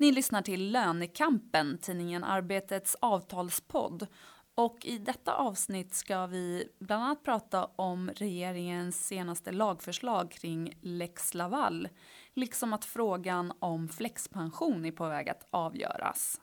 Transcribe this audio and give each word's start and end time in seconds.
Ni 0.00 0.12
lyssnar 0.12 0.42
till 0.42 0.72
Lönekampen, 0.72 1.78
tidningen 1.78 2.24
Arbetets 2.24 2.96
avtalspodd. 3.00 4.06
Och 4.54 4.86
i 4.86 4.98
detta 4.98 5.34
avsnitt 5.34 5.94
ska 5.94 6.26
vi 6.26 6.68
bland 6.78 7.04
annat 7.04 7.24
prata 7.24 7.64
om 7.64 8.10
regeringens 8.16 9.06
senaste 9.06 9.52
lagförslag 9.52 10.30
kring 10.30 10.78
lex 10.80 11.34
Laval, 11.34 11.88
liksom 12.34 12.72
att 12.72 12.84
frågan 12.84 13.52
om 13.58 13.88
flexpension 13.88 14.84
är 14.84 14.92
på 14.92 15.08
väg 15.08 15.28
att 15.28 15.46
avgöras. 15.50 16.40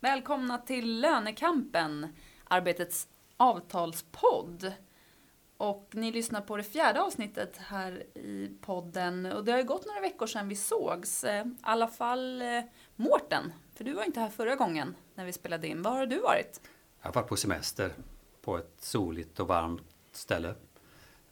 Välkomna 0.00 0.58
till 0.58 1.00
Lönekampen, 1.00 2.16
Arbetets 2.44 3.08
avtalspodd. 3.36 4.72
Och 5.56 5.88
ni 5.92 6.12
lyssnar 6.12 6.40
på 6.40 6.56
det 6.56 6.62
fjärde 6.62 7.02
avsnittet 7.02 7.56
här 7.56 8.18
i 8.18 8.50
podden. 8.60 9.26
Och 9.26 9.44
det 9.44 9.52
har 9.52 9.58
ju 9.58 9.64
gått 9.64 9.86
några 9.86 10.00
veckor 10.00 10.26
sedan 10.26 10.48
vi 10.48 10.56
sågs. 10.56 11.24
I 11.24 11.56
alla 11.62 11.88
fall 11.88 12.42
eh, 12.42 12.60
Mårten, 12.96 13.52
för 13.74 13.84
du 13.84 13.92
var 13.92 14.04
inte 14.04 14.20
här 14.20 14.28
förra 14.28 14.56
gången 14.56 14.94
när 15.14 15.24
vi 15.24 15.32
spelade 15.32 15.68
in. 15.68 15.82
Var 15.82 15.90
har 15.90 16.06
du 16.06 16.20
varit? 16.20 16.60
Jag 17.00 17.08
har 17.08 17.14
varit 17.14 17.28
på 17.28 17.36
semester 17.36 17.92
på 18.42 18.58
ett 18.58 18.76
soligt 18.78 19.40
och 19.40 19.48
varmt 19.48 19.82
ställe. 20.12 20.54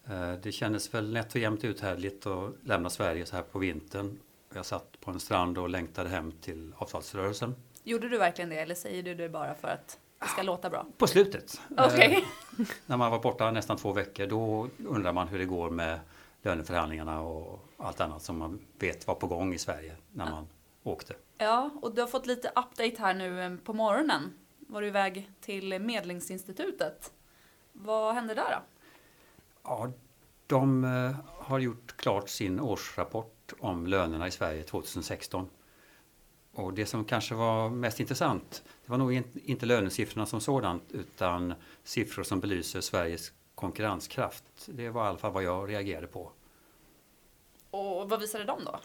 Eh, 0.08 0.32
det 0.32 0.52
kändes 0.52 0.94
väl 0.94 1.12
nätt 1.12 1.34
och 1.34 1.40
jämnt 1.40 1.64
uthärdligt 1.64 2.26
att 2.26 2.54
lämna 2.64 2.90
Sverige 2.90 3.26
så 3.26 3.36
här 3.36 3.42
på 3.42 3.58
vintern. 3.58 4.18
Jag 4.54 4.66
satt 4.66 5.00
på 5.00 5.10
en 5.10 5.20
strand 5.20 5.58
och 5.58 5.68
längtade 5.68 6.08
hem 6.08 6.32
till 6.32 6.74
avtalsrörelsen. 6.76 7.54
Gjorde 7.84 8.08
du 8.08 8.18
verkligen 8.18 8.48
det 8.48 8.56
eller 8.56 8.74
säger 8.74 9.02
du 9.02 9.14
det 9.14 9.28
bara 9.28 9.54
för 9.54 9.68
att 9.68 9.98
det 10.22 10.28
ska 10.28 10.42
låta 10.42 10.70
bra? 10.70 10.86
På 10.98 11.06
slutet. 11.06 11.60
Okay. 11.70 12.12
Eh, 12.12 12.22
när 12.86 12.96
man 12.96 13.10
var 13.10 13.18
borta 13.18 13.50
nästan 13.50 13.76
två 13.76 13.92
veckor 13.92 14.26
då 14.26 14.68
undrar 14.86 15.12
man 15.12 15.28
hur 15.28 15.38
det 15.38 15.44
går 15.44 15.70
med 15.70 16.00
löneförhandlingarna 16.42 17.20
och 17.20 17.68
allt 17.76 18.00
annat 18.00 18.22
som 18.22 18.38
man 18.38 18.60
vet 18.78 19.06
var 19.06 19.14
på 19.14 19.26
gång 19.26 19.54
i 19.54 19.58
Sverige 19.58 19.96
när 20.12 20.30
man 20.30 20.48
åkte. 20.82 21.14
Ja, 21.38 21.70
och 21.82 21.94
du 21.94 22.00
har 22.00 22.08
fått 22.08 22.26
lite 22.26 22.48
update 22.48 22.94
här 22.98 23.14
nu 23.14 23.42
eh, 23.42 23.56
på 23.56 23.72
morgonen. 23.72 24.32
Var 24.58 24.80
du 24.80 24.86
iväg 24.86 25.30
till 25.40 25.78
Medlingsinstitutet. 25.80 27.12
Vad 27.72 28.14
hände 28.14 28.34
där 28.34 28.50
då? 28.50 28.62
Ja, 29.62 29.92
de 30.46 30.84
eh, 30.84 31.16
har 31.44 31.58
gjort 31.58 31.96
klart 31.96 32.28
sin 32.28 32.60
årsrapport 32.60 33.52
om 33.58 33.86
lönerna 33.86 34.26
i 34.26 34.30
Sverige 34.30 34.62
2016. 34.62 35.48
Och 36.54 36.74
det 36.74 36.86
som 36.86 37.04
kanske 37.04 37.34
var 37.34 37.70
mest 37.70 38.00
intressant, 38.00 38.62
det 38.84 38.90
var 38.90 38.98
nog 38.98 39.22
inte 39.44 39.66
lönesiffrorna 39.66 40.26
som 40.26 40.40
sådant 40.40 40.82
utan 40.90 41.54
siffror 41.84 42.22
som 42.22 42.40
belyser 42.40 42.80
Sveriges 42.80 43.32
konkurrenskraft. 43.54 44.44
Det 44.66 44.90
var 44.90 45.04
i 45.04 45.08
alla 45.08 45.18
fall 45.18 45.32
vad 45.32 45.42
jag 45.42 45.68
reagerade 45.68 46.06
på. 46.06 46.32
Och 47.70 48.10
vad 48.10 48.20
visade 48.20 48.44
de 48.44 48.64
då? 48.64 48.80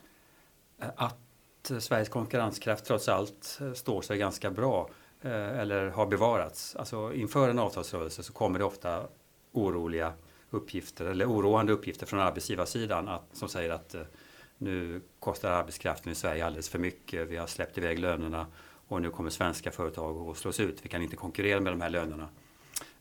Eh, 0.81 0.89
att 0.95 1.71
Sveriges 1.79 2.09
konkurrenskraft 2.09 2.85
trots 2.85 3.09
allt 3.09 3.57
eh, 3.61 3.73
står 3.73 4.01
sig 4.01 4.17
ganska 4.17 4.51
bra 4.51 4.89
eh, 5.21 5.59
eller 5.59 5.88
har 5.88 6.05
bevarats. 6.05 6.75
Alltså 6.75 7.13
inför 7.13 7.49
en 7.49 7.59
avtalsrörelse 7.59 8.23
så 8.23 8.33
kommer 8.33 8.59
det 8.59 8.65
ofta 8.65 9.07
oroliga 9.51 10.13
uppgifter 10.49 11.05
eller 11.05 11.25
oroande 11.25 11.73
uppgifter 11.73 12.05
från 12.05 12.19
arbetsgivarsidan 12.19 13.07
att, 13.07 13.23
som 13.33 13.49
säger 13.49 13.69
att 13.69 13.95
nu 14.58 15.02
kostar 15.19 15.52
arbetskraften 15.52 16.11
i 16.11 16.16
Sverige 16.16 16.45
alldeles 16.45 16.69
för 16.69 16.80
mycket. 16.80 17.27
Vi 17.27 17.38
har 17.38 17.47
släppt 17.47 17.77
iväg 17.77 18.00
lönerna 18.00 18.47
och 18.88 19.02
nu 19.02 19.09
kommer 19.09 19.30
svenska 19.30 19.72
företag 19.72 20.30
att 20.30 20.38
slås 20.38 20.59
ut. 20.59 20.86
Vi 20.86 20.89
kan 20.89 21.02
inte 21.02 21.16
konkurrera 21.16 21.59
med 21.59 21.73
de 21.73 21.81
här 21.81 21.89
lönerna. 21.89 22.30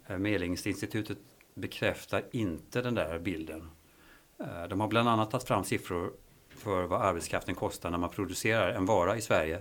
Eh, 0.06 0.18
Medlingsinstitutet 0.18 1.18
bekräftar 1.54 2.24
inte 2.30 2.82
den 2.82 2.94
där 2.94 3.18
bilden. 3.18 3.70
Eh, 4.38 4.68
de 4.68 4.80
har 4.80 4.88
bland 4.88 5.08
annat 5.08 5.30
tagit 5.30 5.46
fram 5.46 5.64
siffror 5.64 6.12
för 6.48 6.84
vad 6.84 7.02
arbetskraften 7.02 7.54
kostar 7.54 7.90
när 7.90 7.98
man 7.98 8.10
producerar 8.10 8.68
en 8.72 8.86
vara 8.86 9.16
i 9.16 9.20
Sverige 9.20 9.60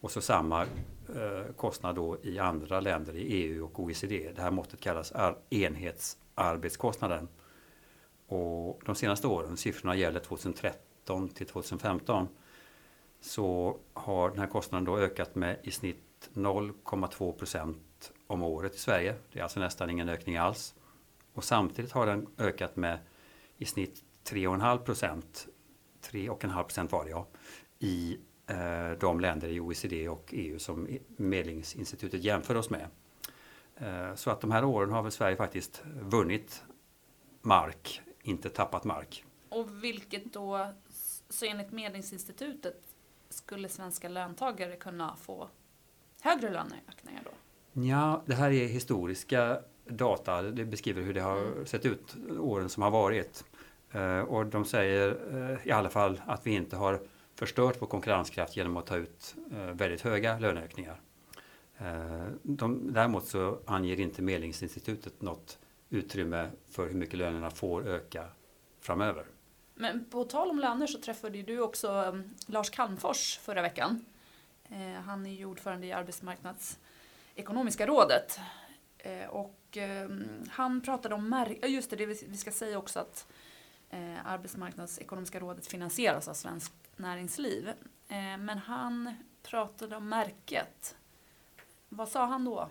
och 0.00 0.10
så 0.10 0.20
samma 0.20 0.62
eh, 0.62 1.52
kostnad 1.56 1.94
då 1.94 2.18
i 2.22 2.38
andra 2.38 2.80
länder 2.80 3.16
i 3.16 3.22
EU 3.22 3.64
och 3.64 3.80
OECD. 3.80 4.32
Det 4.36 4.42
här 4.42 4.50
måttet 4.50 4.80
kallas 4.80 5.12
enhetsarbetskostnaden. 5.50 7.28
Och 8.28 8.80
de 8.84 8.94
senaste 8.94 9.26
åren, 9.26 9.56
siffrorna 9.56 9.96
gäller 9.96 10.20
2013 10.20 10.95
2013 11.06 11.28
till 11.28 11.46
2015 11.46 12.28
så 13.20 13.78
har 13.92 14.30
den 14.30 14.38
här 14.38 14.46
kostnaden 14.46 14.84
då 14.84 14.98
ökat 14.98 15.34
med 15.34 15.58
i 15.62 15.70
snitt 15.70 16.30
0,2 16.34 17.32
procent 17.32 18.12
om 18.26 18.42
året 18.42 18.74
i 18.74 18.78
Sverige. 18.78 19.14
Det 19.32 19.38
är 19.38 19.42
alltså 19.42 19.60
nästan 19.60 19.90
ingen 19.90 20.08
ökning 20.08 20.36
alls. 20.36 20.74
Och 21.34 21.44
samtidigt 21.44 21.92
har 21.92 22.06
den 22.06 22.26
ökat 22.38 22.76
med 22.76 22.98
i 23.56 23.64
snitt 23.64 24.04
3,5 24.24 24.78
procent, 24.78 25.48
3,5 26.02 26.62
procent 26.62 26.92
var 26.92 27.04
det 27.04 27.10
ja, 27.10 27.26
i 27.78 28.18
eh, 28.46 28.90
de 29.00 29.20
länder 29.20 29.48
i 29.48 29.60
OECD 29.60 30.08
och 30.08 30.28
EU 30.32 30.58
som 30.58 30.88
Medlingsinstitutet 31.16 32.24
jämför 32.24 32.54
oss 32.54 32.70
med. 32.70 32.88
Eh, 33.76 34.14
så 34.14 34.30
att 34.30 34.40
de 34.40 34.50
här 34.50 34.64
åren 34.64 34.90
har 34.90 35.02
väl 35.02 35.12
Sverige 35.12 35.36
faktiskt 35.36 35.82
vunnit 36.00 36.64
mark, 37.42 38.00
inte 38.22 38.48
tappat 38.50 38.84
mark. 38.84 39.24
Och 39.48 39.84
vilket 39.84 40.32
då 40.32 40.74
så 41.28 41.44
enligt 41.44 41.72
Medlingsinstitutet 41.72 42.82
skulle 43.28 43.68
svenska 43.68 44.08
löntagare 44.08 44.76
kunna 44.76 45.16
få 45.16 45.48
högre 46.20 46.50
löneökningar 46.50 47.22
då? 47.24 47.30
Ja, 47.82 48.22
det 48.26 48.34
här 48.34 48.50
är 48.50 48.66
historiska 48.66 49.62
data. 49.84 50.42
Det 50.42 50.64
beskriver 50.64 51.02
hur 51.02 51.14
det 51.14 51.20
har 51.20 51.38
mm. 51.38 51.66
sett 51.66 51.86
ut 51.86 52.16
åren 52.38 52.68
som 52.68 52.82
har 52.82 52.90
varit. 52.90 53.44
Uh, 53.94 54.20
och 54.20 54.46
de 54.46 54.64
säger 54.64 55.34
uh, 55.34 55.66
i 55.66 55.70
alla 55.70 55.90
fall 55.90 56.20
att 56.26 56.46
vi 56.46 56.50
inte 56.50 56.76
har 56.76 57.00
förstört 57.34 57.76
vår 57.82 57.86
konkurrenskraft 57.86 58.56
genom 58.56 58.76
att 58.76 58.86
ta 58.86 58.96
ut 58.96 59.34
uh, 59.52 59.58
väldigt 59.58 60.00
höga 60.00 60.38
löneökningar. 60.38 61.00
De, 62.42 62.92
däremot 62.92 63.26
så 63.26 63.58
anger 63.66 64.00
inte 64.00 64.22
Medlingsinstitutet 64.22 65.22
något 65.22 65.58
utrymme 65.90 66.50
för 66.70 66.86
hur 66.86 66.94
mycket 66.94 67.18
lönerna 67.18 67.50
får 67.50 67.88
öka 67.88 68.24
framöver. 68.80 69.24
Men 69.78 70.04
på 70.04 70.24
tal 70.24 70.50
om 70.50 70.58
löner 70.58 70.86
så 70.86 70.98
träffade 71.00 71.42
du 71.42 71.60
också 71.60 71.88
um, 71.88 72.24
Lars 72.46 72.70
Calmfors 72.70 73.38
förra 73.38 73.62
veckan. 73.62 74.04
Eh, 74.68 75.00
han 75.04 75.26
är 75.26 75.30
ju 75.30 75.44
ordförande 75.44 75.86
i 75.86 75.92
arbetsmarknadsekonomiska 75.92 77.86
rådet. 77.86 78.40
Eh, 78.98 79.26
och 79.28 79.78
um, 80.04 80.24
han 80.50 80.80
pratade 80.80 81.14
om, 81.14 81.46
just 81.62 81.90
det, 81.90 81.96
det 81.96 82.06
vi 82.06 82.36
ska 82.36 82.50
säga 82.50 82.78
också 82.78 83.00
att 83.00 83.26
eh, 83.90 84.26
arbetsmarknadsekonomiska 84.26 85.40
rådet 85.40 85.66
finansieras 85.66 86.28
av 86.28 86.34
Svenskt 86.34 86.74
Näringsliv. 86.96 87.72
Men 88.38 88.58
han 88.58 89.14
pratade 89.42 89.96
om 89.96 90.08
märket. 90.08 90.96
Vad 91.88 92.08
sa 92.08 92.26
han 92.26 92.44
då? 92.44 92.68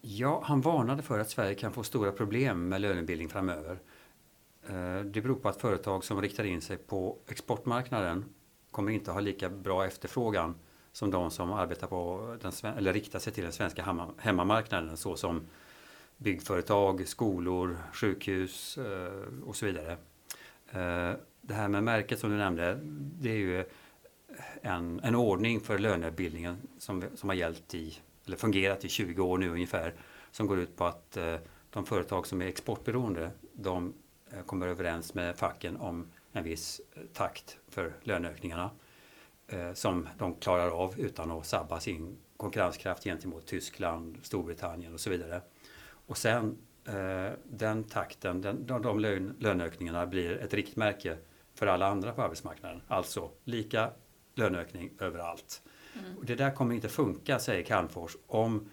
Ja, 0.00 0.42
han 0.44 0.60
varnade 0.60 1.02
för 1.02 1.18
att 1.18 1.30
Sverige 1.30 1.54
kan 1.54 1.72
få 1.72 1.82
stora 1.82 2.12
problem 2.12 2.68
med 2.68 2.80
lönebildning 2.80 3.28
framöver. 3.28 3.78
Eh, 4.70 5.04
det 5.04 5.20
beror 5.20 5.34
på 5.34 5.48
att 5.48 5.60
företag 5.60 6.04
som 6.04 6.22
riktar 6.22 6.44
in 6.44 6.60
sig 6.60 6.76
på 6.76 7.16
exportmarknaden 7.28 8.24
kommer 8.70 8.92
inte 8.92 9.10
ha 9.10 9.20
lika 9.20 9.48
bra 9.48 9.86
efterfrågan 9.86 10.54
som 10.92 11.10
de 11.10 11.30
som 11.30 11.52
arbetar 11.52 11.86
på 11.86 12.36
den, 12.42 12.74
eller 12.76 12.92
riktar 12.92 13.18
sig 13.18 13.32
till 13.32 13.44
den 13.44 13.52
svenska 13.52 14.10
hemmamarknaden 14.18 14.96
såsom 14.96 15.46
byggföretag, 16.16 17.08
skolor, 17.08 17.76
sjukhus 17.92 18.78
eh, 18.78 19.44
och 19.44 19.56
så 19.56 19.66
vidare. 19.66 19.92
Eh, 20.70 21.16
det 21.40 21.54
här 21.54 21.68
med 21.68 21.84
märket 21.84 22.18
som 22.18 22.30
du 22.30 22.36
nämnde, 22.36 22.78
det 23.20 23.30
är 23.30 23.36
ju 23.36 23.64
en, 24.62 25.00
en 25.00 25.14
ordning 25.14 25.60
för 25.60 25.78
lönebildningen 25.78 26.56
som, 26.78 27.04
som 27.14 27.28
har 27.28 27.36
gällt 27.36 27.74
i, 27.74 27.98
eller 28.26 28.36
fungerat 28.36 28.84
i 28.84 28.88
20 28.88 29.22
år 29.22 29.38
nu 29.38 29.50
ungefär, 29.50 29.94
som 30.30 30.46
går 30.46 30.58
ut 30.58 30.76
på 30.76 30.84
att 30.84 31.18
de 31.70 31.86
företag 31.86 32.26
som 32.26 32.42
är 32.42 32.46
exportberoende, 32.46 33.30
de 33.52 33.94
kommer 34.46 34.66
överens 34.66 35.14
med 35.14 35.36
facken 35.36 35.76
om 35.76 36.06
en 36.32 36.44
viss 36.44 36.80
eh, 36.94 37.02
takt 37.12 37.58
för 37.68 37.92
löneökningarna 38.02 38.70
eh, 39.46 39.72
som 39.72 40.08
de 40.18 40.34
klarar 40.34 40.70
av 40.70 41.00
utan 41.00 41.30
att 41.30 41.46
sabba 41.46 41.80
sin 41.80 42.16
konkurrenskraft 42.36 43.04
gentemot 43.04 43.46
Tyskland, 43.46 44.18
Storbritannien 44.22 44.94
och 44.94 45.00
så 45.00 45.10
vidare. 45.10 45.42
Och 46.06 46.18
sen 46.18 46.58
den 47.44 47.84
takten, 47.84 48.40
den, 48.40 48.66
de, 48.66 48.82
de 48.82 49.00
lön, 49.00 49.36
löneökningarna 49.38 50.06
blir 50.06 50.36
ett 50.36 50.54
riktmärke 50.54 51.16
för 51.54 51.66
alla 51.66 51.86
andra 51.86 52.12
på 52.12 52.22
arbetsmarknaden. 52.22 52.82
Alltså 52.88 53.30
lika 53.44 53.90
löneökning 54.34 54.90
överallt. 54.98 55.62
Mm. 55.94 56.16
Det 56.22 56.34
där 56.34 56.50
kommer 56.50 56.74
inte 56.74 56.88
funka, 56.88 57.38
säger 57.38 57.64
Calmfors, 57.64 58.16
om 58.26 58.70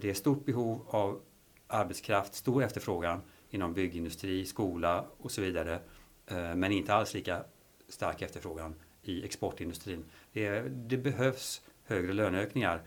det 0.00 0.10
är 0.10 0.14
stort 0.14 0.44
behov 0.44 0.86
av 0.88 1.20
arbetskraft, 1.66 2.34
stor 2.34 2.62
efterfrågan 2.62 3.22
inom 3.50 3.74
byggindustri, 3.74 4.46
skola 4.46 5.04
och 5.18 5.30
så 5.30 5.40
vidare. 5.40 5.80
Eh, 6.26 6.54
men 6.54 6.72
inte 6.72 6.94
alls 6.94 7.14
lika 7.14 7.44
stark 7.88 8.22
efterfrågan 8.22 8.74
i 9.02 9.24
exportindustrin. 9.24 10.04
Det, 10.32 10.60
det 10.60 10.96
behövs 10.96 11.62
högre 11.84 12.12
löneökningar 12.12 12.82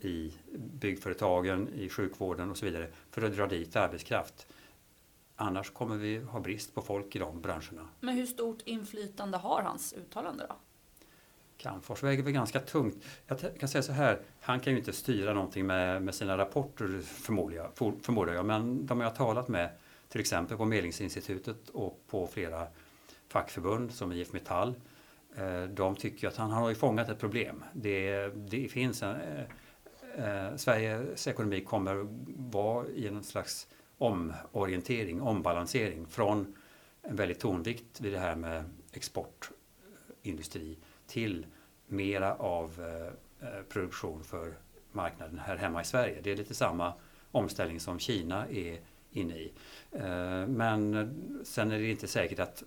i 0.00 0.32
byggföretagen, 0.56 1.68
i 1.74 1.88
sjukvården 1.88 2.50
och 2.50 2.56
så 2.56 2.66
vidare 2.66 2.88
för 3.10 3.22
att 3.22 3.36
dra 3.36 3.46
dit 3.46 3.76
arbetskraft. 3.76 4.46
Annars 5.36 5.70
kommer 5.70 5.96
vi 5.96 6.18
ha 6.18 6.40
brist 6.40 6.74
på 6.74 6.82
folk 6.82 7.16
i 7.16 7.18
de 7.18 7.40
branscherna. 7.40 7.88
Men 8.00 8.14
hur 8.14 8.26
stort 8.26 8.58
inflytande 8.64 9.38
har 9.38 9.62
hans 9.62 9.92
uttalande 9.92 10.46
då? 10.48 10.56
Calmfors 11.56 12.02
väger 12.02 12.22
väl 12.22 12.32
ganska 12.32 12.60
tungt. 12.60 13.04
Jag 13.26 13.58
kan 13.60 13.68
säga 13.68 13.82
så 13.82 13.92
här, 13.92 14.20
han 14.40 14.60
kan 14.60 14.72
ju 14.72 14.78
inte 14.78 14.92
styra 14.92 15.34
någonting 15.34 15.66
med, 15.66 16.02
med 16.02 16.14
sina 16.14 16.38
rapporter 16.38 17.00
förmodar 17.02 17.56
jag, 17.56 17.70
förmodar 18.04 18.32
jag, 18.32 18.46
men 18.46 18.86
de 18.86 19.00
jag 19.00 19.08
har 19.08 19.16
talat 19.16 19.48
med, 19.48 19.70
till 20.08 20.20
exempel 20.20 20.56
på 20.56 20.64
Medlingsinstitutet 20.64 21.68
och 21.68 22.00
på 22.06 22.26
flera 22.26 22.66
fackförbund 23.28 23.92
som 23.92 24.12
IF 24.12 24.32
Metall, 24.32 24.74
eh, 25.36 25.62
de 25.62 25.96
tycker 25.96 26.28
att 26.28 26.36
han 26.36 26.50
har 26.50 26.74
fångat 26.74 27.08
ett 27.08 27.18
problem. 27.18 27.64
Det, 27.72 28.28
det 28.28 28.68
finns 28.68 29.02
en, 29.02 29.16
eh, 29.20 30.48
eh, 30.48 30.56
Sveriges 30.56 31.28
ekonomi 31.28 31.60
kommer 31.60 32.06
vara 32.52 32.86
i 32.86 33.08
en 33.08 33.24
slags 33.24 33.68
omorientering, 33.98 35.22
ombalansering 35.22 36.06
från 36.06 36.56
en 37.02 37.16
väldigt 37.16 37.40
tonvikt 37.40 38.00
vid 38.00 38.12
det 38.12 38.18
här 38.18 38.36
med 38.36 38.64
exportindustri 38.92 40.78
till 41.06 41.46
mera 41.86 42.34
av 42.34 42.80
eh, 42.80 43.48
eh 43.48 43.62
produktion 43.68 44.24
för 44.24 44.54
marknaden 44.92 45.38
här 45.38 45.56
hemma 45.56 45.80
i 45.80 45.84
Sverige. 45.84 46.20
Det 46.22 46.30
är 46.30 46.36
lite 46.36 46.54
samma 46.54 46.92
omställning 47.30 47.80
som 47.80 47.98
Kina 47.98 48.48
är 48.48 48.80
inne 49.16 49.34
i. 49.34 49.52
Eh, 49.92 50.46
men 50.46 51.14
sen 51.44 51.72
är 51.72 51.78
det 51.78 51.90
inte 51.90 52.08
säkert 52.08 52.38
att 52.38 52.62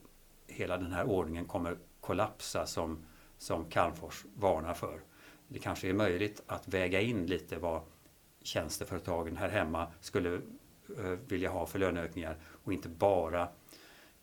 hela 0.47 0.77
den 0.77 0.91
här 0.91 1.05
ordningen 1.05 1.45
kommer 1.45 1.77
kollapsa 2.01 2.65
som, 2.65 3.05
som 3.37 3.65
Calmfors 3.65 4.25
varnar 4.35 4.73
för. 4.73 5.01
Det 5.47 5.59
kanske 5.59 5.89
är 5.89 5.93
möjligt 5.93 6.43
att 6.47 6.67
väga 6.67 7.01
in 7.01 7.25
lite 7.25 7.57
vad 7.57 7.81
tjänsteföretagen 8.41 9.37
här 9.37 9.49
hemma 9.49 9.87
skulle 9.99 10.33
eh, 10.97 11.11
vilja 11.27 11.49
ha 11.49 11.65
för 11.65 11.79
löneökningar 11.79 12.37
och 12.63 12.73
inte 12.73 12.89
bara 12.89 13.47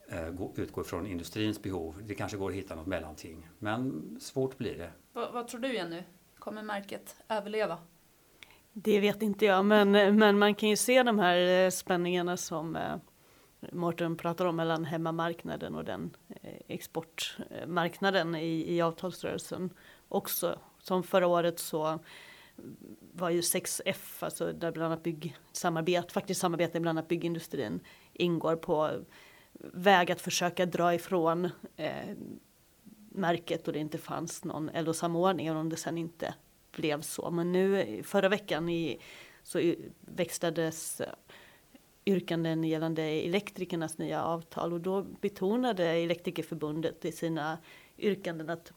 eh, 0.07 0.33
utgå 0.55 0.83
från 0.83 1.07
industrins 1.07 1.61
behov. 1.61 2.01
Det 2.03 2.15
kanske 2.15 2.37
går 2.37 2.49
att 2.49 2.55
hitta 2.55 2.75
något 2.75 2.87
mellanting. 2.87 3.49
Men 3.59 4.17
svårt 4.21 4.57
blir 4.57 4.77
det. 4.77 4.91
Vad, 5.13 5.33
vad 5.33 5.47
tror 5.47 5.59
du 5.61 5.73
Jenny? 5.73 6.03
Kommer 6.39 6.63
märket 6.63 7.15
överleva? 7.29 7.77
Det 8.77 8.99
vet 8.99 9.21
inte 9.21 9.45
jag, 9.45 9.65
men, 9.65 9.91
men 9.91 10.39
man 10.39 10.55
kan 10.55 10.69
ju 10.69 10.75
se 10.75 11.03
de 11.03 11.19
här 11.19 11.65
eh, 11.65 11.69
spänningarna 11.69 12.37
som 12.37 12.75
eh, 12.75 12.95
Mårten 13.71 14.17
pratar 14.17 14.45
om 14.45 14.55
mellan 14.55 14.85
hemmamarknaden 14.85 15.75
och 15.75 15.85
den 15.85 16.15
eh, 16.41 16.53
exportmarknaden 16.67 18.35
i, 18.35 18.75
i 18.75 18.81
avtalsrörelsen 18.81 19.69
också. 20.07 20.59
Som 20.79 21.03
förra 21.03 21.27
året 21.27 21.59
så 21.59 21.99
var 23.13 23.29
ju 23.29 23.41
6F, 23.41 24.23
alltså 24.23 24.53
där 24.53 24.71
bland 24.71 24.93
annat 24.93 25.03
byggsamarbete, 25.03 26.13
faktiskt 26.13 26.41
samarbete 26.41 26.79
bland 26.79 26.99
annat 26.99 27.09
byggindustrin 27.09 27.79
ingår 28.13 28.55
på 28.55 28.91
väg 29.73 30.11
att 30.11 30.21
försöka 30.21 30.65
dra 30.65 30.93
ifrån 30.93 31.49
eh, 31.75 32.15
märket 33.09 33.67
och 33.67 33.73
det 33.73 33.79
inte 33.79 33.97
fanns 33.97 34.43
någon 34.43 34.69
LO-samordning 34.73 35.51
om 35.51 35.69
det 35.69 35.77
sen 35.77 35.97
inte 35.97 36.33
blev 36.75 37.01
så. 37.01 37.31
Men 37.31 37.51
nu 37.51 38.03
förra 38.03 38.29
veckan 38.29 38.69
i, 38.69 38.99
så 39.43 39.73
växlades 40.01 41.01
eh, 41.01 41.09
yrkanden 42.05 42.63
gällande 42.63 43.03
elektrikernas 43.03 43.97
nya 43.97 44.23
avtal 44.23 44.73
och 44.73 44.81
då 44.81 45.01
betonade 45.01 45.85
Elektrikerförbundet 45.85 47.05
i 47.05 47.11
sina 47.11 47.57
yrkanden 47.97 48.49
att 48.49 48.71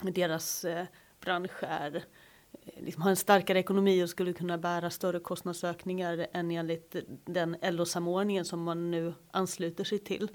deras 0.00 0.64
eh, 0.64 0.86
bransch 1.20 1.62
är 1.62 1.96
eh, 1.96 2.82
liksom 2.84 3.02
har 3.02 3.10
en 3.10 3.16
starkare 3.16 3.58
ekonomi 3.58 4.04
och 4.04 4.10
skulle 4.10 4.32
kunna 4.32 4.58
bära 4.58 4.90
större 4.90 5.20
kostnadsökningar 5.20 6.26
än 6.32 6.50
enligt 6.50 6.96
den 7.24 7.56
LO-samordningen 7.62 8.44
som 8.44 8.62
man 8.62 8.90
nu 8.90 9.14
ansluter 9.30 9.84
sig 9.84 9.98
till. 9.98 10.28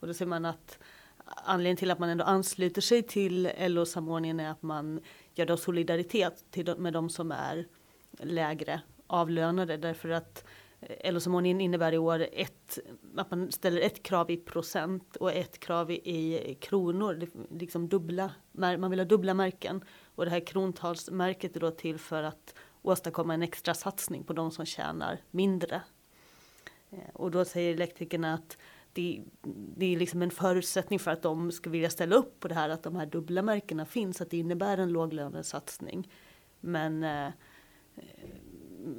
Och 0.00 0.06
då 0.06 0.14
ser 0.14 0.26
man 0.26 0.44
att 0.44 0.78
anledningen 1.24 1.76
till 1.76 1.90
att 1.90 1.98
man 1.98 2.08
ändå 2.08 2.24
ansluter 2.24 2.80
sig 2.80 3.02
till 3.02 3.50
LO-samordningen 3.58 4.40
är 4.40 4.50
att 4.50 4.62
man 4.62 5.00
gör 5.34 5.46
då 5.46 5.56
solidaritet 5.56 6.44
till, 6.50 6.74
med 6.76 6.92
de 6.92 7.10
som 7.10 7.32
är 7.32 7.66
lägre 8.18 8.80
avlönade 9.06 9.76
därför 9.76 10.08
att 10.08 10.44
eh, 10.80 11.12
LO-samordningen 11.12 11.60
innebär 11.60 11.92
i 11.92 11.98
år 11.98 12.26
ett, 12.32 12.78
att 13.16 13.30
man 13.30 13.52
ställer 13.52 13.80
ett 13.80 14.02
krav 14.02 14.30
i 14.30 14.36
procent 14.36 15.16
och 15.16 15.32
ett 15.32 15.60
krav 15.60 15.90
i, 15.90 15.96
i 16.50 16.54
kronor. 16.60 17.14
Det, 17.14 17.28
liksom 17.58 17.88
dubbla, 17.88 18.30
man 18.52 18.90
vill 18.90 19.00
ha 19.00 19.06
dubbla 19.06 19.34
märken. 19.34 19.84
Och 20.14 20.24
det 20.24 20.30
här 20.30 20.46
krontalsmärket 20.46 21.56
är 21.56 21.60
då 21.60 21.70
till 21.70 21.98
för 21.98 22.22
att 22.22 22.54
åstadkomma 22.82 23.34
en 23.34 23.42
extra 23.42 23.74
satsning 23.74 24.24
på 24.24 24.32
de 24.32 24.50
som 24.50 24.66
tjänar 24.66 25.18
mindre. 25.30 25.82
Eh, 26.90 26.98
och 27.12 27.30
då 27.30 27.44
säger 27.44 27.74
elektrikerna 27.74 28.34
att 28.34 28.58
det, 28.94 29.22
det, 29.76 29.86
är 29.86 29.98
liksom 29.98 30.22
en 30.22 30.30
förutsättning 30.30 30.98
för 30.98 31.10
att 31.10 31.22
de 31.22 31.52
ska 31.52 31.70
vilja 31.70 31.90
ställa 31.90 32.16
upp 32.16 32.40
på 32.40 32.48
det 32.48 32.54
här 32.54 32.68
att 32.68 32.82
de 32.82 32.96
här 32.96 33.06
dubbla 33.06 33.42
märkena 33.42 33.86
finns, 33.86 34.20
att 34.20 34.30
det 34.30 34.36
innebär 34.36 34.78
en 34.78 34.92
låglönesatsning. 34.92 36.10
Men 36.60 37.04
eh, 37.04 37.32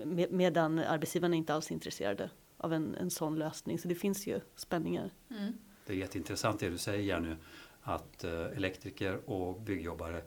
med, 0.05 0.31
medan 0.31 0.79
arbetsgivarna 0.79 1.35
inte 1.35 1.53
alls 1.53 1.69
är 1.69 1.73
intresserade 1.73 2.29
av 2.57 2.73
en, 2.73 2.95
en 2.95 3.09
sån 3.09 3.39
lösning. 3.39 3.79
Så 3.79 3.87
det 3.87 3.95
finns 3.95 4.27
ju 4.27 4.39
spänningar. 4.55 5.13
Mm. 5.29 5.53
Det 5.85 5.93
är 5.93 5.97
jätteintressant 5.97 6.59
det 6.59 6.69
du 6.69 6.77
säger 6.77 7.03
Jenny, 7.03 7.35
att 7.81 8.23
eh, 8.23 8.31
elektriker 8.31 9.29
och 9.29 9.61
byggjobbare 9.61 10.21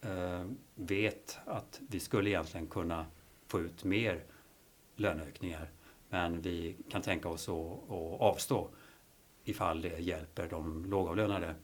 eh, 0.00 0.44
vet 0.74 1.38
att 1.44 1.80
vi 1.88 2.00
skulle 2.00 2.30
egentligen 2.30 2.66
kunna 2.66 3.06
få 3.46 3.60
ut 3.60 3.84
mer 3.84 4.24
löneökningar. 4.96 5.70
Men 6.08 6.40
vi 6.40 6.76
kan 6.90 7.02
tänka 7.02 7.28
oss 7.28 7.48
att, 7.48 7.54
att 7.54 8.20
avstå 8.20 8.70
ifall 9.44 9.82
det 9.82 9.98
hjälper 9.98 10.48
de 10.48 10.84
lågavlönade. 10.84 11.54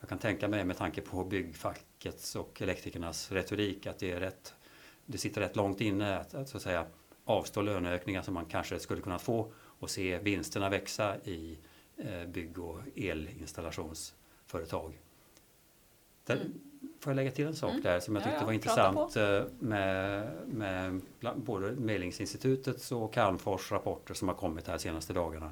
Jag 0.00 0.08
kan 0.08 0.18
tänka 0.18 0.48
mig 0.48 0.64
med 0.64 0.76
tanke 0.76 1.00
på 1.00 1.24
byggfackets 1.24 2.36
och 2.36 2.62
elektrikernas 2.62 3.32
retorik 3.32 3.86
att 3.86 3.98
det 3.98 4.12
är 4.12 4.20
rätt 4.20 4.54
det 5.10 5.18
sitter 5.18 5.40
rätt 5.40 5.56
långt 5.56 5.80
inne 5.80 6.18
att, 6.18 6.34
att, 6.34 6.48
så 6.48 6.56
att 6.56 6.62
säga, 6.62 6.86
avstå 7.24 7.62
löneökningar 7.62 8.22
som 8.22 8.34
man 8.34 8.44
kanske 8.44 8.78
skulle 8.78 9.00
kunna 9.00 9.18
få 9.18 9.52
och 9.56 9.90
se 9.90 10.18
vinsterna 10.18 10.68
växa 10.68 11.16
i 11.16 11.58
eh, 11.96 12.26
bygg 12.26 12.58
och 12.58 12.80
elinstallationsföretag. 12.96 15.00
Där, 16.24 16.36
mm. 16.36 16.52
Får 17.00 17.10
jag 17.10 17.16
lägga 17.16 17.30
till 17.30 17.46
en 17.46 17.56
sak 17.56 17.70
mm. 17.70 17.82
där 17.82 18.00
som 18.00 18.14
jag 18.14 18.24
tyckte 18.24 18.36
ja, 18.36 18.40
ja. 18.40 18.46
var 18.46 18.52
intressant 18.52 19.16
eh, 19.16 19.42
med, 19.58 20.32
med 20.46 21.00
både 21.36 21.72
Medlingsinstitutets 21.72 22.92
och 22.92 23.14
Calmfors 23.14 23.72
rapporter 23.72 24.14
som 24.14 24.28
har 24.28 24.34
kommit 24.34 24.66
här 24.66 24.78
senaste 24.78 25.12
dagarna. 25.12 25.50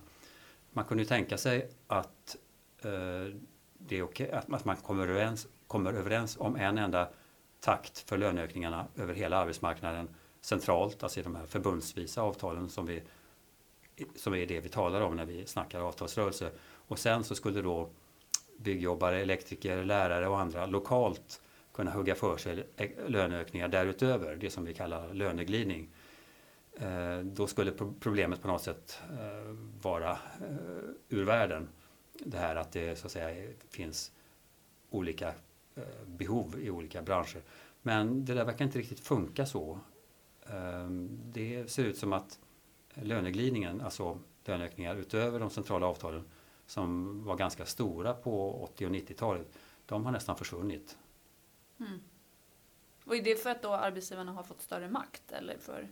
Man 0.76 0.84
kunde 0.84 1.04
tänka 1.04 1.38
sig 1.38 1.68
att 1.86 2.36
eh, 2.82 3.34
det 3.78 3.98
är 3.98 4.02
okay, 4.02 4.30
att, 4.30 4.52
att 4.52 4.64
man 4.64 4.76
kommer 4.76 5.08
överens, 5.08 5.46
kommer 5.66 5.92
överens 5.92 6.36
om 6.40 6.56
en 6.56 6.78
enda 6.78 7.08
takt 7.60 7.98
för 7.98 8.18
löneökningarna 8.18 8.86
över 8.96 9.14
hela 9.14 9.36
arbetsmarknaden 9.36 10.08
centralt, 10.40 11.02
alltså 11.02 11.20
i 11.20 11.22
de 11.22 11.36
här 11.36 11.46
förbundsvisa 11.46 12.22
avtalen 12.22 12.68
som, 12.68 12.86
vi, 12.86 13.02
som 14.16 14.34
är 14.34 14.46
det 14.46 14.60
vi 14.60 14.68
talar 14.68 15.00
om 15.00 15.16
när 15.16 15.24
vi 15.24 15.46
snackar 15.46 15.80
avtalsrörelse. 15.80 16.50
Och 16.66 16.98
sen 16.98 17.24
så 17.24 17.34
skulle 17.34 17.62
då 17.62 17.90
byggjobbare, 18.58 19.20
elektriker, 19.20 19.84
lärare 19.84 20.28
och 20.28 20.40
andra 20.40 20.66
lokalt 20.66 21.40
kunna 21.72 21.90
hugga 21.90 22.14
för 22.14 22.36
sig 22.36 22.66
löneökningar 23.06 23.68
därutöver, 23.68 24.36
det 24.36 24.50
som 24.50 24.64
vi 24.64 24.74
kallar 24.74 25.14
löneglidning. 25.14 25.88
Eh, 26.80 27.18
då 27.18 27.46
skulle 27.46 27.72
problemet 28.00 28.42
på 28.42 28.48
något 28.48 28.62
sätt 28.62 29.00
eh, 29.10 29.56
vara 29.82 30.10
eh, 30.10 30.88
ur 31.08 31.24
världen. 31.24 31.68
Det 32.12 32.38
här 32.38 32.56
att 32.56 32.72
det 32.72 32.98
så 32.98 33.06
att 33.06 33.12
säga 33.12 33.52
finns 33.70 34.12
olika 34.90 35.34
behov 36.06 36.58
i 36.60 36.70
olika 36.70 37.02
branscher. 37.02 37.42
Men 37.82 38.24
det 38.24 38.34
där 38.34 38.44
verkar 38.44 38.64
inte 38.64 38.78
riktigt 38.78 39.00
funka 39.00 39.46
så. 39.46 39.80
Det 41.08 41.70
ser 41.70 41.84
ut 41.84 41.98
som 41.98 42.12
att 42.12 42.38
löneglidningen, 42.94 43.80
alltså 43.80 44.18
löneökningar 44.44 44.96
utöver 44.96 45.40
de 45.40 45.50
centrala 45.50 45.86
avtalen 45.86 46.24
som 46.66 47.24
var 47.24 47.36
ganska 47.36 47.66
stora 47.66 48.14
på 48.14 48.62
80 48.62 48.86
och 48.86 48.92
90-talet, 48.92 49.58
de 49.86 50.04
har 50.04 50.12
nästan 50.12 50.36
försvunnit. 50.36 50.98
Mm. 51.80 52.00
Och 53.04 53.16
är 53.16 53.22
det 53.22 53.42
för 53.42 53.50
att 53.50 53.62
då 53.62 53.72
arbetsgivarna 53.72 54.32
har 54.32 54.42
fått 54.42 54.62
större 54.62 54.88
makt 54.88 55.32
eller 55.32 55.58
för? 55.58 55.88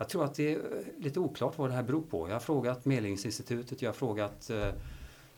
Jag 0.00 0.08
tror 0.08 0.24
att 0.24 0.34
det 0.34 0.52
är 0.52 0.84
lite 0.98 1.20
oklart 1.20 1.58
vad 1.58 1.70
det 1.70 1.74
här 1.74 1.82
beror 1.82 2.02
på. 2.02 2.28
Jag 2.28 2.34
har 2.34 2.40
frågat 2.40 2.84
Medlingsinstitutet, 2.84 3.82
jag 3.82 3.88
har 3.88 3.94
frågat 3.94 4.50
eh, 4.50 4.68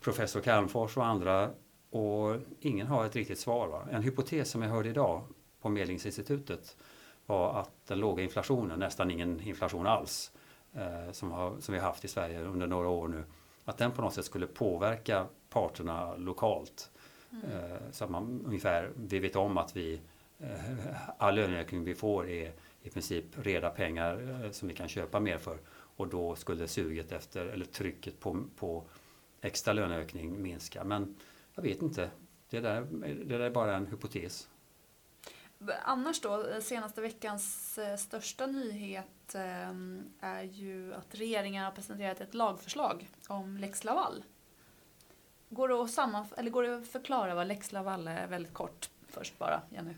professor 0.01 0.41
Calmfors 0.41 0.97
och 0.97 1.07
andra 1.07 1.51
och 1.91 2.37
ingen 2.61 2.87
har 2.87 3.07
ett 3.07 3.17
riktigt 3.17 3.39
svar. 3.39 3.69
Va? 3.69 3.83
En 3.91 4.03
hypotes 4.03 4.51
som 4.51 4.63
jag 4.63 4.71
hörde 4.71 4.89
idag 4.89 5.23
på 5.61 5.69
Medlingsinstitutet 5.69 6.77
var 7.27 7.61
att 7.61 7.87
den 7.87 7.99
låga 7.99 8.23
inflationen, 8.23 8.79
nästan 8.79 9.11
ingen 9.11 9.41
inflation 9.41 9.87
alls, 9.87 10.33
eh, 10.73 11.13
som, 11.13 11.31
har, 11.31 11.57
som 11.61 11.75
vi 11.75 11.81
har 11.81 11.87
haft 11.87 12.05
i 12.05 12.09
Sverige 12.09 12.41
under 12.41 12.67
några 12.67 12.89
år 12.89 13.09
nu, 13.09 13.25
att 13.65 13.79
den 13.79 13.91
på 13.91 14.03
något 14.03 14.15
sätt 14.15 14.25
skulle 14.25 14.47
påverka 14.47 15.27
parterna 15.51 16.17
lokalt. 16.17 16.91
Mm. 17.31 17.45
Eh, 17.45 17.79
så 17.91 18.05
att 18.05 18.11
man 18.11 18.43
ungefär, 18.47 18.91
vi 18.97 19.19
vet 19.19 19.37
om 19.37 19.59
att 19.59 19.77
vi 19.77 20.01
eh, 20.39 20.49
all 21.19 21.35
löneökning 21.35 21.85
vi 21.85 21.95
får 21.95 22.29
är 22.29 22.53
i 22.83 22.91
princip 22.91 23.25
reda 23.37 23.71
pengar 23.71 24.45
eh, 24.45 24.51
som 24.51 24.69
vi 24.69 24.75
kan 24.75 24.89
köpa 24.89 25.21
mer 25.21 25.39
för. 25.39 25.59
Och 25.97 26.09
då 26.09 26.35
skulle 26.35 26.69
suget 26.69 27.13
efter, 27.13 27.47
eller 27.47 27.65
trycket 27.65 28.21
på, 28.21 28.45
på 28.57 28.85
extra 29.41 29.73
löneökning 29.73 30.43
minska. 30.43 30.85
Men 30.85 31.15
jag 31.55 31.63
vet 31.63 31.83
inte. 31.83 32.11
Det 32.51 32.61
där, 32.61 32.81
det 33.25 33.39
där 33.39 33.41
är 33.41 33.51
bara 33.51 33.77
en 33.77 33.87
hypotes. 33.87 34.49
Annars 35.83 36.21
då, 36.21 36.61
senaste 36.61 37.01
veckans 37.01 37.79
eh, 37.79 37.97
största 37.97 38.47
nyhet 38.47 39.35
eh, 39.35 39.71
är 40.21 40.43
ju 40.43 40.95
att 40.95 41.15
regeringen 41.15 41.65
har 41.65 41.71
presenterat 41.71 42.21
ett 42.21 42.35
lagförslag 42.35 43.09
om 43.29 43.57
lex 43.57 43.85
Laval. 43.85 44.25
Går 45.49 45.69
det 45.69 45.75
att, 45.75 45.91
sammanf- 45.91 46.35
eller 46.37 46.51
går 46.51 46.63
det 46.63 46.77
att 46.77 46.89
förklara 46.89 47.35
vad 47.35 47.47
lex 47.47 47.73
Laval 47.73 48.09
är 48.09 48.27
väldigt 48.27 48.55
kort 48.55 48.91
först 49.09 49.39
bara, 49.39 49.63
Jenny? 49.71 49.95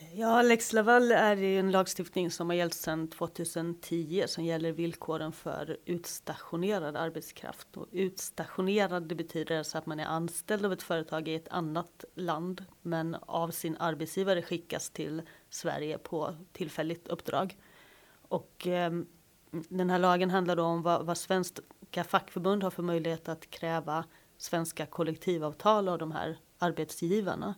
Ja, 0.00 0.42
lex 0.42 0.72
Laval 0.72 1.12
är 1.12 1.36
ju 1.36 1.58
en 1.58 1.70
lagstiftning 1.70 2.30
som 2.30 2.48
har 2.48 2.56
gällt 2.56 2.74
sedan 2.74 3.08
2010 3.08 4.24
som 4.26 4.44
gäller 4.44 4.72
villkoren 4.72 5.32
för 5.32 5.76
utstationerad 5.84 6.96
arbetskraft. 6.96 7.76
Och 7.76 7.86
utstationerad 7.92 9.02
det 9.02 9.14
betyder 9.14 9.58
alltså 9.58 9.78
att 9.78 9.86
man 9.86 10.00
är 10.00 10.06
anställd 10.06 10.66
av 10.66 10.72
ett 10.72 10.82
företag 10.82 11.28
i 11.28 11.34
ett 11.34 11.48
annat 11.48 12.04
land 12.14 12.64
men 12.82 13.16
av 13.20 13.50
sin 13.50 13.76
arbetsgivare 13.76 14.42
skickas 14.42 14.90
till 14.90 15.22
Sverige 15.50 15.98
på 15.98 16.34
tillfälligt 16.52 17.08
uppdrag. 17.08 17.56
Och 18.28 18.66
eh, 18.66 18.92
den 19.50 19.90
här 19.90 19.98
lagen 19.98 20.30
handlar 20.30 20.56
då 20.56 20.62
om 20.62 20.82
vad, 20.82 21.06
vad 21.06 21.18
svenska 21.18 22.04
fackförbund 22.04 22.62
har 22.62 22.70
för 22.70 22.82
möjlighet 22.82 23.28
att 23.28 23.50
kräva 23.50 24.04
svenska 24.38 24.86
kollektivavtal 24.86 25.88
av 25.88 25.98
de 25.98 26.12
här 26.12 26.38
arbetsgivarna. 26.58 27.54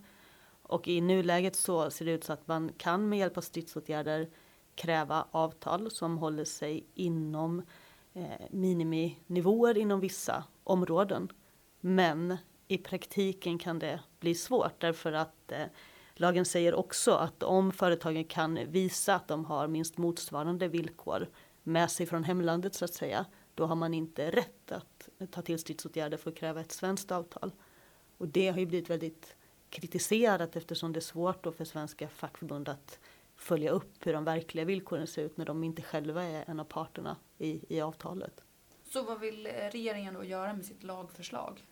Och 0.69 0.89
i 0.89 1.01
nuläget 1.01 1.57
så 1.57 1.91
ser 1.91 2.05
det 2.05 2.13
ut 2.13 2.25
så 2.25 2.33
att 2.33 2.49
man 2.49 2.73
kan 2.77 3.09
med 3.09 3.19
hjälp 3.19 3.37
av 3.37 3.41
stridsåtgärder 3.41 4.29
kräva 4.75 5.27
avtal 5.31 5.91
som 5.91 6.19
håller 6.19 6.45
sig 6.45 6.87
inom 6.95 7.63
eh, 8.15 8.47
miniminivåer 8.51 9.79
inom 9.79 10.01
vissa 10.01 10.45
områden. 10.65 11.29
Men 11.81 12.37
i 12.69 12.79
praktiken 12.79 13.59
kan 13.59 13.79
det 13.79 14.01
bli 14.21 14.35
svårt 14.35 14.81
därför 14.81 15.13
att 15.13 15.53
eh, 15.53 15.65
lagen 16.15 16.45
säger 16.45 16.75
också 16.75 17.13
att 17.13 17.43
om 17.43 17.73
företagen 17.73 18.25
kan 18.25 18.59
visa 18.69 19.15
att 19.15 19.29
de 19.29 19.45
har 19.45 19.69
minst 19.69 19.99
motsvarande 19.99 20.69
villkor 20.69 21.29
med 21.63 21.91
sig 21.91 22.07
från 22.07 22.25
hemlandet 22.25 22.75
så 22.75 22.85
att 22.85 22.95
säga, 22.95 23.27
då 23.55 23.67
har 23.67 23.77
man 23.77 23.95
inte 23.95 24.31
rätt 24.31 24.73
att 24.73 25.09
ta 25.31 25.43
till 25.43 25.59
stridsåtgärder 25.59 26.17
för 26.17 26.31
att 26.31 26.37
kräva 26.37 26.61
ett 26.61 26.73
svenskt 26.73 27.13
avtal. 27.13 27.53
Och 28.19 28.29
det 28.29 28.49
har 28.49 28.59
ju 28.59 28.67
blivit 28.67 28.91
väldigt 28.91 29.37
kritiserat 29.71 30.57
eftersom 30.57 30.93
det 30.93 30.99
är 30.99 31.01
svårt 31.01 31.45
då 31.45 31.53
för 31.53 31.65
svenska 31.65 32.09
fackförbund 32.09 32.69
att 32.69 32.99
följa 33.37 33.71
upp 33.71 34.07
hur 34.07 34.13
de 34.13 34.25
verkliga 34.25 34.65
villkoren 34.65 35.07
ser 35.07 35.23
ut 35.23 35.37
när 35.37 35.45
de 35.45 35.65
inte 35.65 35.83
själva 35.83 36.23
är 36.23 36.45
en 36.51 36.61
av 36.61 36.65
parterna 36.65 37.17
i, 37.39 37.77
i 37.77 37.81
avtalet. 37.81 38.43
Så 38.85 39.03
vad 39.03 39.21
vill 39.21 39.47
eh, 39.47 39.51
regeringen 39.73 40.15
då 40.15 40.25
göra 40.25 40.53
med 40.53 40.65
sitt 40.65 40.83
lagförslag? 40.83 41.65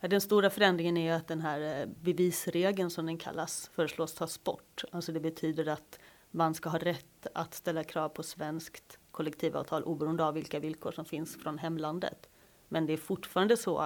Ja, 0.00 0.08
den 0.08 0.20
stora 0.20 0.50
förändringen 0.50 0.96
är 0.96 1.14
att 1.14 1.28
den 1.28 1.40
här 1.40 1.80
eh, 1.80 1.86
bevisregeln 2.00 2.90
som 2.90 3.06
den 3.06 3.18
kallas 3.18 3.70
föreslås 3.74 4.14
tas 4.14 4.44
bort. 4.44 4.84
Alltså 4.90 5.12
det 5.12 5.20
betyder 5.20 5.68
att 5.68 5.98
man 6.30 6.54
ska 6.54 6.68
ha 6.68 6.78
rätt 6.78 7.26
att 7.34 7.54
ställa 7.54 7.84
krav 7.84 8.08
på 8.08 8.22
svenskt 8.22 8.98
kollektivavtal 9.10 9.82
oberoende 9.82 10.24
av 10.24 10.34
vilka 10.34 10.60
villkor 10.60 10.92
som 10.92 11.04
finns 11.04 11.36
från 11.42 11.58
hemlandet. 11.58 12.28
Men 12.68 12.86
det 12.86 12.92
är 12.92 12.96
fortfarande 12.96 13.56
så 13.56 13.78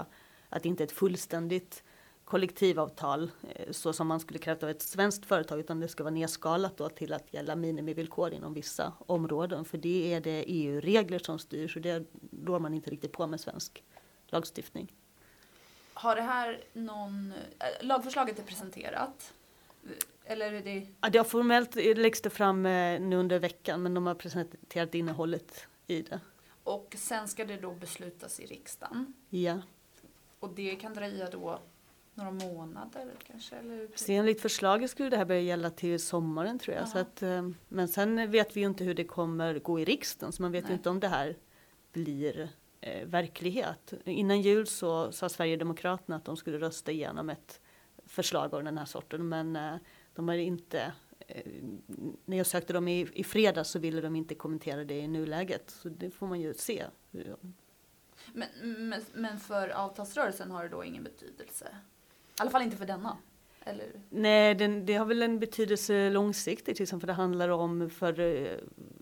att 0.49 0.63
det 0.63 0.69
inte 0.69 0.83
är 0.83 0.87
ett 0.87 0.93
fullständigt 0.93 1.83
kollektivavtal 2.27 3.31
eh, 3.49 3.73
så 3.73 3.93
som 3.93 4.07
man 4.07 4.21
skulle 4.21 4.39
krävt 4.39 4.63
av 4.63 4.69
ett 4.69 4.83
svenskt 4.83 5.27
företag 5.27 5.61
utan 5.61 5.81
det 5.81 5.89
ska 5.89 6.05
vara 6.05 6.15
nedskalat 6.15 6.77
då 6.77 6.89
till 6.89 7.13
att 7.13 7.35
gälla 7.35 7.57
minimivillkor 7.57 8.33
inom 8.33 8.55
vissa 8.55 8.93
områden 8.99 9.65
för 9.65 9.79
det 9.79 10.15
är 10.15 10.21
det 10.21 10.45
EU-regler 10.47 11.19
som 11.19 11.39
styr 11.39 11.69
så 11.69 11.79
det 11.79 12.05
rår 12.45 12.59
man 12.59 12.75
inte 12.75 12.91
riktigt 12.91 13.13
på 13.13 13.27
med 13.27 13.41
svensk 13.41 13.85
lagstiftning. 14.27 14.93
Har 15.95 16.17
det 16.17 16.23
här 16.23 16.61
någon, 16.73 17.33
äh, 17.59 17.87
lagförslaget 17.87 18.39
är 18.39 18.43
presenterat? 18.43 19.33
Eller 20.25 20.53
är 20.53 20.63
det? 20.63 20.87
Ja, 21.01 21.09
det 21.09 21.19
har 21.19 21.25
formellt 21.25 21.75
läggs 21.75 22.21
det 22.21 22.31
fram 22.31 22.67
eh, 22.67 23.01
nu 23.01 23.17
under 23.17 23.39
veckan 23.39 23.83
men 23.83 23.95
de 23.95 24.07
har 24.07 24.15
presenterat 24.15 24.95
innehållet 24.95 25.67
i 25.87 26.03
det. 26.03 26.21
Och 26.65 26.95
sen 26.99 27.29
ska 27.29 27.45
det 27.45 27.57
då 27.57 27.71
beslutas 27.71 28.41
i 28.41 28.47
riksdagen? 28.47 29.15
Ja. 29.29 29.59
Och 30.41 30.51
det 30.51 30.77
kan 30.77 30.95
dröja 30.95 31.31
då 31.31 31.61
några 32.17 32.31
månader 32.31 33.15
kanske? 33.27 33.57
Eller? 33.57 33.89
Så 33.95 34.13
enligt 34.13 34.41
förslaget 34.41 34.91
skulle 34.91 35.11
det 35.11 35.17
här 35.17 35.25
börja 35.25 35.41
gälla 35.41 35.71
till 35.71 36.01
sommaren 36.01 36.59
tror 36.59 36.77
jag. 36.77 36.89
Så 36.89 36.99
att, 36.99 37.23
eh, 37.23 37.49
men 37.69 37.89
sen 37.89 38.31
vet 38.31 38.57
vi 38.57 38.61
ju 38.61 38.67
inte 38.67 38.85
hur 38.85 38.95
det 38.95 39.05
kommer 39.05 39.59
gå 39.59 39.81
i 39.81 39.85
riksdagen 39.85 40.33
så 40.33 40.43
man 40.43 40.53
vet 40.53 40.65
Nej. 40.65 40.73
ju 40.73 40.77
inte 40.77 40.91
om 40.91 41.01
det 41.01 41.09
här 41.09 41.37
blir 41.93 42.49
eh, 42.81 43.07
verklighet. 43.07 43.95
Innan 44.05 44.41
jul 44.41 44.67
så 44.67 45.13
sa 45.13 45.29
Sverigedemokraterna 45.29 46.17
att 46.17 46.25
de 46.25 46.37
skulle 46.37 46.59
rösta 46.59 46.93
igenom 46.93 47.31
ett 47.31 47.61
förslag 48.07 48.55
av 48.55 48.65
den 48.65 48.79
här 48.79 48.85
sorten 48.85 49.29
men 49.29 49.57
eh, 49.57 49.75
de 50.15 50.29
har 50.29 50.35
inte 50.35 50.93
eh, 51.19 51.53
när 52.25 52.37
jag 52.37 52.47
sökte 52.47 52.73
dem 52.73 52.89
i, 52.89 53.09
i 53.13 53.25
fredags 53.25 53.71
så 53.71 53.79
ville 53.79 54.01
de 54.01 54.17
inte 54.17 54.35
kommentera 54.35 54.85
det 54.85 54.99
i 54.99 55.09
nuläget. 55.09 55.71
Så 55.71 55.89
det 55.89 56.11
får 56.11 56.27
man 56.27 56.41
ju 56.41 56.55
se. 56.55 56.85
Men, 58.33 58.49
men, 58.89 59.03
men 59.15 59.39
för 59.39 59.69
avtalsrörelsen 59.69 60.51
har 60.51 60.63
det 60.63 60.69
då 60.69 60.85
ingen 60.85 61.05
betydelse? 61.05 61.77
I 62.39 62.43
alla 62.43 62.51
fall 62.51 62.63
inte 62.63 62.77
för 62.77 62.87
denna. 62.87 63.17
Eller? 63.65 63.87
Nej, 64.11 64.55
den, 64.55 64.87
det 64.87 64.95
har 64.95 65.07
väl 65.07 65.23
en 65.23 65.39
betydelse 65.39 66.11
långsiktigt, 66.11 66.79
liksom, 66.79 67.01
för 67.01 67.07
det 67.07 67.13
handlar 67.13 67.49
om 67.49 67.91
för, 67.91 68.21
eh, 68.21 68.59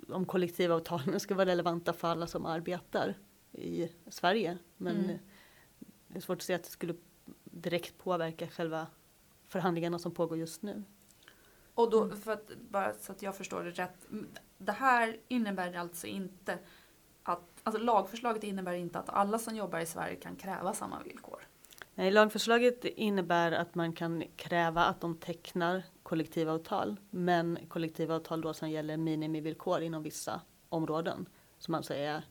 om 0.08 0.24
kollektivavtalen 0.24 1.20
ska 1.20 1.34
vara 1.34 1.46
relevanta 1.46 1.92
för 1.92 2.08
alla 2.08 2.26
som 2.26 2.46
arbetar 2.46 3.14
i 3.52 3.88
Sverige. 4.06 4.58
Men 4.76 4.96
mm. 4.96 5.18
det 6.08 6.18
är 6.18 6.20
svårt 6.20 6.38
att 6.38 6.42
säga 6.42 6.56
att 6.56 6.64
det 6.64 6.70
skulle 6.70 6.94
direkt 7.44 7.98
påverka 7.98 8.48
själva 8.48 8.86
förhandlingarna 9.48 9.98
som 9.98 10.14
pågår 10.14 10.38
just 10.38 10.62
nu. 10.62 10.82
Och 11.74 11.90
då, 11.90 12.10
för 12.10 12.32
att, 12.32 12.50
bara 12.70 12.94
så 12.94 13.12
att 13.12 13.22
jag 13.22 13.36
förstår 13.36 13.64
det 13.64 13.70
rätt. 13.70 14.06
Det 14.58 14.72
här 14.72 15.16
innebär 15.28 15.74
alltså 15.74 16.06
inte 16.06 16.58
att, 17.22 17.60
alltså 17.62 17.82
lagförslaget 17.82 18.44
innebär 18.44 18.72
inte 18.72 18.98
att 18.98 19.08
alla 19.08 19.38
som 19.38 19.56
jobbar 19.56 19.78
i 19.78 19.86
Sverige 19.86 20.16
kan 20.16 20.36
kräva 20.36 20.74
samma 20.74 21.02
villkor. 21.02 21.43
Nej, 21.94 22.10
lagförslaget 22.10 22.84
innebär 22.84 23.52
att 23.52 23.74
man 23.74 23.92
kan 23.92 24.24
kräva 24.36 24.84
att 24.84 25.00
de 25.00 25.16
tecknar 25.16 25.82
kollektivavtal, 26.02 26.96
men 27.10 27.58
kollektivavtal 27.68 28.40
då 28.40 28.54
som 28.54 28.70
gäller 28.70 28.96
minimivillkor 28.96 29.80
inom 29.80 30.02
vissa 30.02 30.40
områden 30.68 31.26
som 31.58 31.74
alltså 31.74 31.94
är 31.94 32.22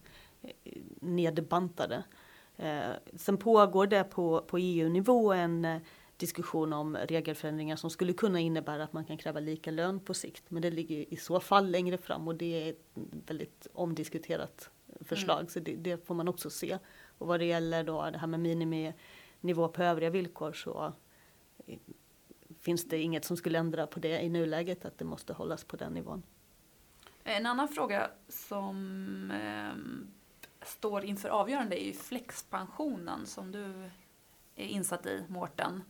eh, 0.42 0.82
nedbantade. 1.00 2.04
Eh, 2.58 2.92
sen 3.16 3.38
pågår 3.38 3.88
det 3.88 4.04
på, 4.04 4.42
på 4.48 4.58
EU-nivå 4.58 5.34
en 5.34 5.66
eh, 5.66 5.82
diskussion 6.18 6.74
om 6.74 6.98
regelförändringar 6.98 7.76
som 7.76 7.90
skulle 7.90 8.14
kunna 8.14 8.40
innebära 8.40 8.84
att 8.84 8.94
man 8.94 9.06
kan 9.06 9.18
kräva 9.18 9.40
lika 9.40 9.72
lön 9.72 10.00
på 10.00 10.14
sikt. 10.14 10.44
Men 10.48 10.62
det 10.62 10.72
ligger 10.72 11.14
i 11.14 11.18
så 11.18 11.40
fall 11.40 11.72
längre 11.72 11.98
fram 11.98 12.28
och 12.28 12.36
det 12.36 12.68
är 12.68 12.70
ett 12.70 12.86
väldigt 13.28 13.68
omdiskuterat 13.74 14.70
förslag 15.02 15.40
mm. 15.40 15.50
så 15.50 15.60
det, 15.60 15.76
det, 15.76 16.08
får 16.08 16.16
man 16.16 16.28
också 16.28 16.50
se. 16.50 16.78
Och 17.18 17.28
vad 17.28 17.40
det 17.40 17.46
gäller 17.46 17.84
då 17.84 18.10
det 18.12 18.18
här 18.18 18.28
med 18.28 18.40
minimi 18.40 18.94
nivå 19.44 19.68
på 19.68 19.84
övriga 19.84 20.10
villkor 20.10 20.54
så 20.54 20.94
finns 22.62 22.88
det 22.88 23.02
inget 23.02 23.26
som 23.26 23.38
skulle 23.38 23.60
ändra 23.60 23.88
på 23.88 24.00
det 24.00 24.22
i 24.22 24.30
nuläget 24.30 24.86
att 24.86 24.98
det 24.98 25.06
måste 25.06 25.34
hållas 25.34 25.64
på 25.64 25.78
den 25.78 25.94
nivån. 25.94 26.24
En 27.24 27.46
annan 27.46 27.68
fråga 27.68 28.10
som 28.30 29.32
eh, 29.32 30.08
står 30.66 31.06
inför 31.06 31.30
avgörande 31.30 31.84
är 31.84 31.86
ju 31.86 31.94
flexpensionen 31.94 33.26
som 33.26 33.52
du 33.52 33.90
är 34.56 34.66
insatt 34.66 35.06
i, 35.06 35.24
Mårten. 35.28 35.84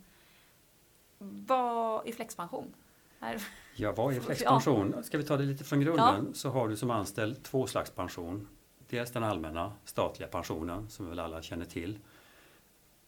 Vad 1.18 2.08
är 2.08 2.12
flexpension? 2.12 2.74
Här. 3.20 3.42
Ja, 3.76 3.92
vad 3.92 4.16
är 4.16 4.20
flexpension? 4.20 5.04
Ska 5.04 5.18
vi 5.18 5.24
ta 5.24 5.38
det 5.38 5.44
lite 5.44 5.64
från 5.64 5.82
grunden 5.82 6.26
ja. 6.28 6.34
så 6.34 6.50
har 6.50 6.70
du 6.70 6.76
som 6.76 6.92
anställd 6.92 7.44
två 7.44 7.68
slags 7.68 7.92
pension. 7.92 8.48
Dels 8.90 9.12
den 9.12 9.24
allmänna 9.24 9.74
statliga 9.86 10.30
pensionen 10.30 10.90
som 10.90 11.06
vi 11.06 11.10
väl 11.10 11.20
alla 11.20 11.42
känner 11.42 11.66
till 11.66 12.00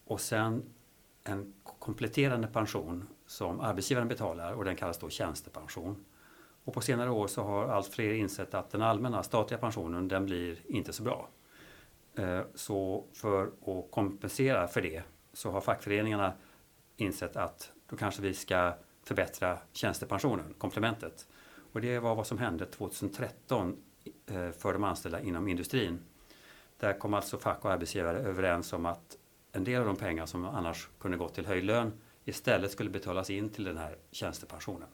och 0.06 0.22
sen 0.22 0.74
en 1.24 1.54
kompletterande 1.64 2.48
pension 2.48 3.08
som 3.26 3.60
arbetsgivaren 3.60 4.08
betalar 4.08 4.54
och 4.54 4.66
den 4.66 4.76
kallas 4.76 4.98
då 4.98 5.10
tjänstepension. 5.10 6.06
Och 6.64 6.74
på 6.74 6.82
senare 6.82 7.10
år 7.10 7.28
så 7.28 7.44
har 7.44 7.68
allt 7.68 7.88
fler 7.88 8.14
insett 8.14 8.54
att 8.54 8.70
den 8.70 8.82
allmänna 8.82 9.24
statliga 9.24 9.60
pensionen 9.60 10.08
den 10.08 10.26
blir 10.26 10.60
inte 10.68 10.94
så 10.94 11.04
bra. 11.04 11.30
Eh, 12.16 12.42
så 12.56 13.06
för 13.14 13.44
att 13.48 13.92
kompensera 13.92 14.68
för 14.68 14.82
det 14.82 15.04
så 15.34 15.52
har 15.52 15.62
fackföreningarna 15.62 16.34
insett 16.98 17.36
att 17.36 17.72
då 17.90 17.96
kanske 17.96 18.22
vi 18.22 18.34
ska 18.34 18.74
förbättra 19.04 19.58
tjänstepensionen, 19.72 20.54
komplementet. 20.58 21.28
Och 21.74 21.82
det 21.82 22.00
var 22.00 22.16
vad 22.16 22.28
som 22.28 22.38
hände 22.38 22.66
2013 22.66 23.78
eh, 24.26 24.52
för 24.52 24.74
de 24.74 24.84
anställda 24.84 25.22
inom 25.22 25.48
industrin. 25.48 26.00
Där 26.78 27.00
kom 27.00 27.14
alltså 27.14 27.38
fack 27.38 27.66
och 27.66 27.72
arbetsgivare 27.72 28.18
överens 28.18 28.74
om 28.74 28.86
att 28.86 29.18
en 29.56 29.64
del 29.64 29.82
av 29.82 29.88
de 29.88 29.96
pengar 29.96 30.26
som 30.26 30.46
annars 30.46 30.90
kunde 31.00 31.18
gå 31.18 31.30
till 31.30 31.46
höjd 31.46 31.64
lön 31.64 31.94
istället 32.26 32.72
skulle 32.72 32.90
betalas 32.90 33.30
in 33.30 33.50
till 33.50 33.64
den 33.64 33.78
här 33.78 33.98
tjänstepensionen. 34.12 34.88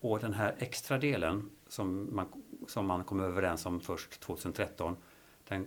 Och 0.00 0.20
den 0.20 0.34
här 0.34 0.54
extra 0.58 0.98
delen 0.98 1.50
som 1.68 2.16
man, 2.16 2.26
som 2.68 2.86
man 2.86 3.04
kom 3.04 3.20
överens 3.20 3.66
om 3.66 3.80
först 3.80 4.20
2013 4.20 4.96
den 5.48 5.66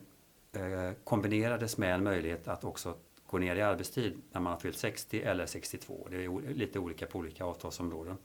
eh, 0.53 0.93
kombinerades 1.03 1.77
med 1.77 1.95
en 1.95 2.03
möjlighet 2.03 2.47
att 2.47 2.63
också 2.63 2.95
gå 3.27 3.37
ner 3.37 3.55
i 3.55 3.61
arbetstid 3.61 4.21
när 4.31 4.41
man 4.41 4.53
har 4.53 4.59
fyllt 4.59 4.77
60 4.77 5.21
eller 5.21 5.45
62. 5.45 6.07
Det 6.09 6.25
är 6.25 6.53
lite 6.53 6.79
olika 6.79 7.05
på 7.05 7.19
olika 7.19 7.45
avtalsområden. 7.45 8.17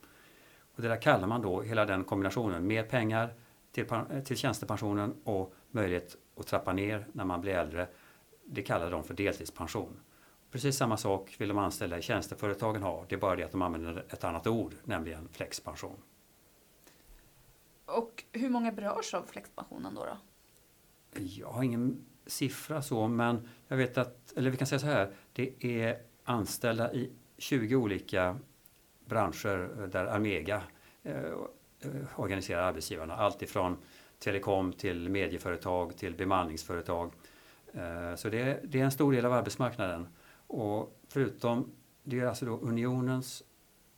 Och 0.75 0.81
det 0.81 0.87
där 0.87 1.01
kallar 1.01 1.27
man 1.27 1.41
då 1.41 1.61
hela 1.61 1.85
den 1.85 2.03
kombinationen, 2.03 2.67
mer 2.67 2.83
pengar 2.83 3.33
till, 3.71 3.85
till 4.25 4.37
tjänstepensionen 4.37 5.15
och 5.23 5.53
möjlighet 5.71 6.17
att 6.37 6.47
trappa 6.47 6.73
ner 6.73 7.07
när 7.13 7.25
man 7.25 7.41
blir 7.41 7.53
äldre. 7.53 7.87
Det 8.51 8.61
kallar 8.61 8.91
de 8.91 9.03
för 9.03 9.13
deltidspension. 9.13 9.99
Precis 10.51 10.77
samma 10.77 10.97
sak 10.97 11.35
vill 11.37 11.49
de 11.49 11.57
anställda 11.57 11.97
i 11.97 12.01
tjänsteföretagen 12.01 12.83
ha. 12.83 13.05
Det 13.09 13.15
är 13.15 13.19
bara 13.19 13.35
det 13.35 13.43
att 13.43 13.51
de 13.51 13.61
använder 13.61 14.05
ett 14.09 14.23
annat 14.23 14.47
ord, 14.47 14.75
nämligen 14.83 15.29
flexpension. 15.31 15.97
Och 17.85 18.23
hur 18.31 18.49
många 18.49 18.71
berörs 18.71 19.13
av 19.13 19.23
flexpensionen 19.23 19.95
då? 19.95 20.05
då? 20.05 20.17
Jag 21.19 21.47
har 21.47 21.63
ingen 21.63 22.05
siffra 22.25 22.81
så, 22.81 23.07
men 23.07 23.49
jag 23.67 23.77
vet 23.77 23.97
att, 23.97 24.33
eller 24.35 24.49
vi 24.51 24.57
kan 24.57 24.67
säga 24.67 24.79
så 24.79 24.85
här, 24.85 25.13
det 25.33 25.65
är 25.65 26.01
anställda 26.23 26.93
i 26.93 27.11
20 27.37 27.75
olika 27.75 28.39
branscher 29.05 29.87
där 29.87 30.05
Almega 30.05 30.63
eh, 31.03 31.33
organiserar 32.15 32.61
arbetsgivarna. 32.61 33.15
Allt 33.15 33.41
ifrån 33.41 33.77
telekom 34.19 34.73
till 34.73 35.09
medieföretag 35.09 35.97
till 35.97 36.15
bemanningsföretag. 36.15 37.11
Eh, 37.73 38.15
så 38.15 38.29
det 38.29 38.41
är, 38.41 38.61
det 38.63 38.79
är 38.79 38.83
en 38.83 38.91
stor 38.91 39.13
del 39.13 39.25
av 39.25 39.33
arbetsmarknaden. 39.33 40.07
Och 40.47 40.99
förutom, 41.07 41.71
det 42.03 42.19
är 42.19 42.25
alltså 42.25 42.45
då 42.45 42.57
Unionens 42.57 43.43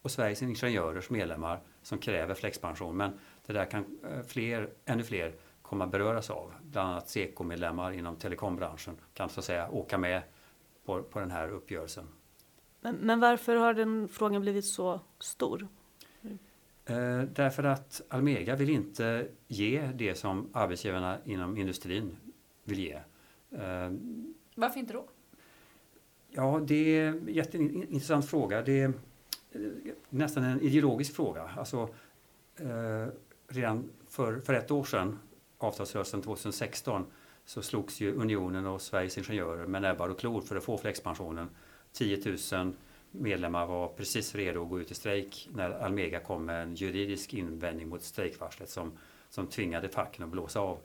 och 0.01 0.11
Sveriges 0.11 0.41
Ingenjörers 0.41 1.09
medlemmar 1.09 1.59
som 1.81 1.97
kräver 1.97 2.33
flexpension. 2.33 2.97
Men 2.97 3.11
det 3.45 3.53
där 3.53 3.65
kan 3.65 3.99
eh, 4.03 4.21
fler, 4.27 4.69
ännu 4.85 5.03
fler 5.03 5.35
komma 5.61 5.87
beröras 5.87 6.29
av. 6.29 6.53
Bland 6.61 6.89
annat 6.89 7.09
Seko-medlemmar 7.09 7.91
inom 7.91 8.15
telekombranschen 8.15 8.97
kan 9.13 9.29
så 9.29 9.39
att 9.39 9.45
säga 9.45 9.69
åka 9.69 9.97
med 9.97 10.21
på, 10.85 11.03
på 11.03 11.19
den 11.19 11.31
här 11.31 11.49
uppgörelsen. 11.49 12.07
Men, 12.81 12.95
men 12.95 13.19
varför 13.19 13.55
har 13.55 13.73
den 13.73 14.07
frågan 14.07 14.41
blivit 14.41 14.65
så 14.65 14.99
stor? 15.19 15.67
Eh, 16.85 17.21
därför 17.21 17.63
att 17.63 18.01
Almega 18.09 18.55
vill 18.55 18.69
inte 18.69 19.27
ge 19.47 19.91
det 19.95 20.15
som 20.15 20.49
arbetsgivarna 20.53 21.17
inom 21.25 21.57
industrin 21.57 22.17
vill 22.63 22.79
ge. 22.79 22.99
Eh, 23.51 23.91
varför 24.55 24.79
inte 24.79 24.93
då? 24.93 25.05
Ja, 26.29 26.61
det 26.67 26.99
är 26.99 27.07
en 27.07 27.27
jätteintressant 27.27 28.29
fråga. 28.29 28.61
Det 28.61 28.81
är 28.81 28.93
eh, 29.51 29.61
nästan 30.09 30.43
en 30.43 30.61
ideologisk 30.61 31.15
fråga. 31.15 31.49
Alltså, 31.57 31.89
eh, 32.59 33.07
redan 33.47 33.89
för, 34.07 34.39
för 34.39 34.53
ett 34.53 34.71
år 34.71 34.83
sedan, 34.83 35.19
avtalsrörelsen 35.57 36.21
2016, 36.21 37.05
så 37.45 37.61
slogs 37.61 38.01
ju 38.01 38.15
Unionen 38.15 38.65
och 38.65 38.81
Sveriges 38.81 39.17
Ingenjörer 39.17 39.67
med 39.67 39.81
näbbar 39.81 40.09
och 40.09 40.19
klor 40.19 40.41
för 40.41 40.55
att 40.55 40.63
få 40.63 40.77
flexpensionen. 40.77 41.49
10 41.93 42.37
000 42.53 42.73
medlemmar 43.11 43.65
var 43.65 43.87
precis 43.87 44.35
redo 44.35 44.63
att 44.63 44.69
gå 44.69 44.79
ut 44.79 44.91
i 44.91 44.93
strejk 44.93 45.49
när 45.53 45.69
Almega 45.71 46.19
kom 46.19 46.45
med 46.45 46.63
en 46.63 46.75
juridisk 46.75 47.33
invändning 47.33 47.89
mot 47.89 48.03
strejkvarslet 48.03 48.69
som, 48.69 48.91
som 49.29 49.47
tvingade 49.47 49.89
facken 49.89 50.23
att 50.23 50.31
blåsa 50.31 50.59
av. 50.59 50.79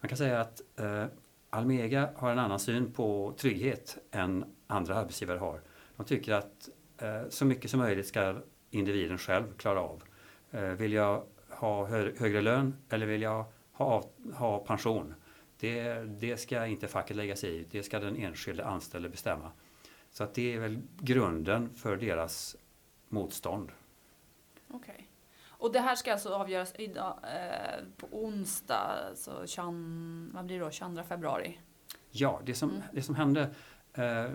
Man 0.00 0.08
kan 0.08 0.18
säga 0.18 0.40
att 0.40 0.62
eh, 0.76 1.06
Almega 1.54 2.10
har 2.16 2.30
en 2.30 2.38
annan 2.38 2.58
syn 2.58 2.92
på 2.92 3.34
trygghet 3.38 3.98
än 4.10 4.44
andra 4.66 4.94
arbetsgivare 4.94 5.38
har. 5.38 5.60
De 5.96 6.06
tycker 6.06 6.32
att 6.32 6.68
eh, 6.98 7.28
så 7.28 7.44
mycket 7.44 7.70
som 7.70 7.80
möjligt 7.80 8.06
ska 8.06 8.36
individen 8.70 9.18
själv 9.18 9.54
klara 9.56 9.80
av. 9.80 10.02
Eh, 10.50 10.62
vill 10.62 10.92
jag 10.92 11.24
ha 11.48 11.86
hö 11.86 12.12
högre 12.18 12.40
lön 12.40 12.76
eller 12.88 13.06
vill 13.06 13.22
jag 13.22 13.44
ha, 13.72 14.04
ha 14.34 14.58
pension? 14.58 15.14
Det, 15.58 15.94
det 15.94 16.36
ska 16.36 16.66
inte 16.66 16.88
facket 16.88 17.16
lägga 17.16 17.36
sig 17.36 17.56
i, 17.56 17.66
det 17.70 17.82
ska 17.82 17.98
den 17.98 18.16
enskilde 18.16 18.64
anställde 18.64 19.08
bestämma. 19.08 19.52
Så 20.10 20.24
att 20.24 20.34
det 20.34 20.54
är 20.54 20.58
väl 20.58 20.78
grunden 20.98 21.74
för 21.74 21.96
deras 21.96 22.56
motstånd. 23.08 23.72
Okay. 24.68 25.01
Och 25.62 25.72
det 25.72 25.80
här 25.80 25.94
ska 25.94 26.12
alltså 26.12 26.28
avgöras 26.34 26.74
idag, 26.78 27.18
eh, 27.22 27.84
på 27.96 28.06
onsdag, 28.10 28.98
så 29.14 29.46
20, 29.46 29.62
vad 30.32 30.44
blir 30.44 30.58
det 30.58 30.64
då, 30.64 30.70
22 30.70 31.02
februari? 31.02 31.58
Ja, 32.10 32.40
det 32.44 32.54
som, 32.54 32.70
mm. 32.70 32.82
det 32.92 33.02
som 33.02 33.14
hände 33.14 33.40
eh, 33.94 34.30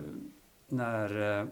när 0.66 1.40
eh, 1.40 1.46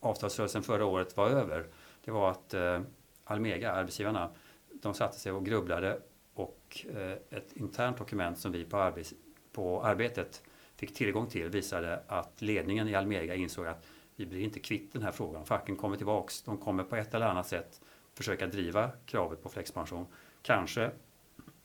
avtalsrörelsen 0.00 0.62
förra 0.62 0.84
året 0.84 1.16
var 1.16 1.30
över, 1.30 1.66
det 2.04 2.10
var 2.10 2.30
att 2.30 2.54
eh, 2.54 2.80
Almega, 3.24 3.72
arbetsgivarna, 3.72 4.30
de 4.72 4.94
satte 4.94 5.18
sig 5.18 5.32
och 5.32 5.46
grubblade 5.46 6.00
och 6.34 6.86
eh, 6.96 7.38
ett 7.38 7.52
internt 7.52 7.98
dokument 7.98 8.38
som 8.38 8.52
vi 8.52 8.64
på, 8.64 8.76
arbets, 8.76 9.14
på 9.52 9.82
arbetet 9.82 10.42
fick 10.76 10.94
tillgång 10.94 11.26
till 11.26 11.48
visade 11.48 12.02
att 12.06 12.42
ledningen 12.42 12.88
i 12.88 12.94
Almega 12.94 13.34
insåg 13.34 13.66
att 13.66 13.86
vi 14.16 14.26
blir 14.26 14.40
inte 14.40 14.60
kvitt 14.60 14.92
den 14.92 15.02
här 15.02 15.12
frågan. 15.12 15.44
Facken 15.44 15.76
kommer 15.76 15.96
tillbaks. 15.96 16.42
De 16.42 16.58
kommer 16.58 16.84
på 16.84 16.96
ett 16.96 17.14
eller 17.14 17.26
annat 17.26 17.46
sätt 17.46 17.80
försöka 18.14 18.46
driva 18.46 18.90
kravet 19.06 19.42
på 19.42 19.48
flexpension. 19.48 20.06
Kanske 20.42 20.82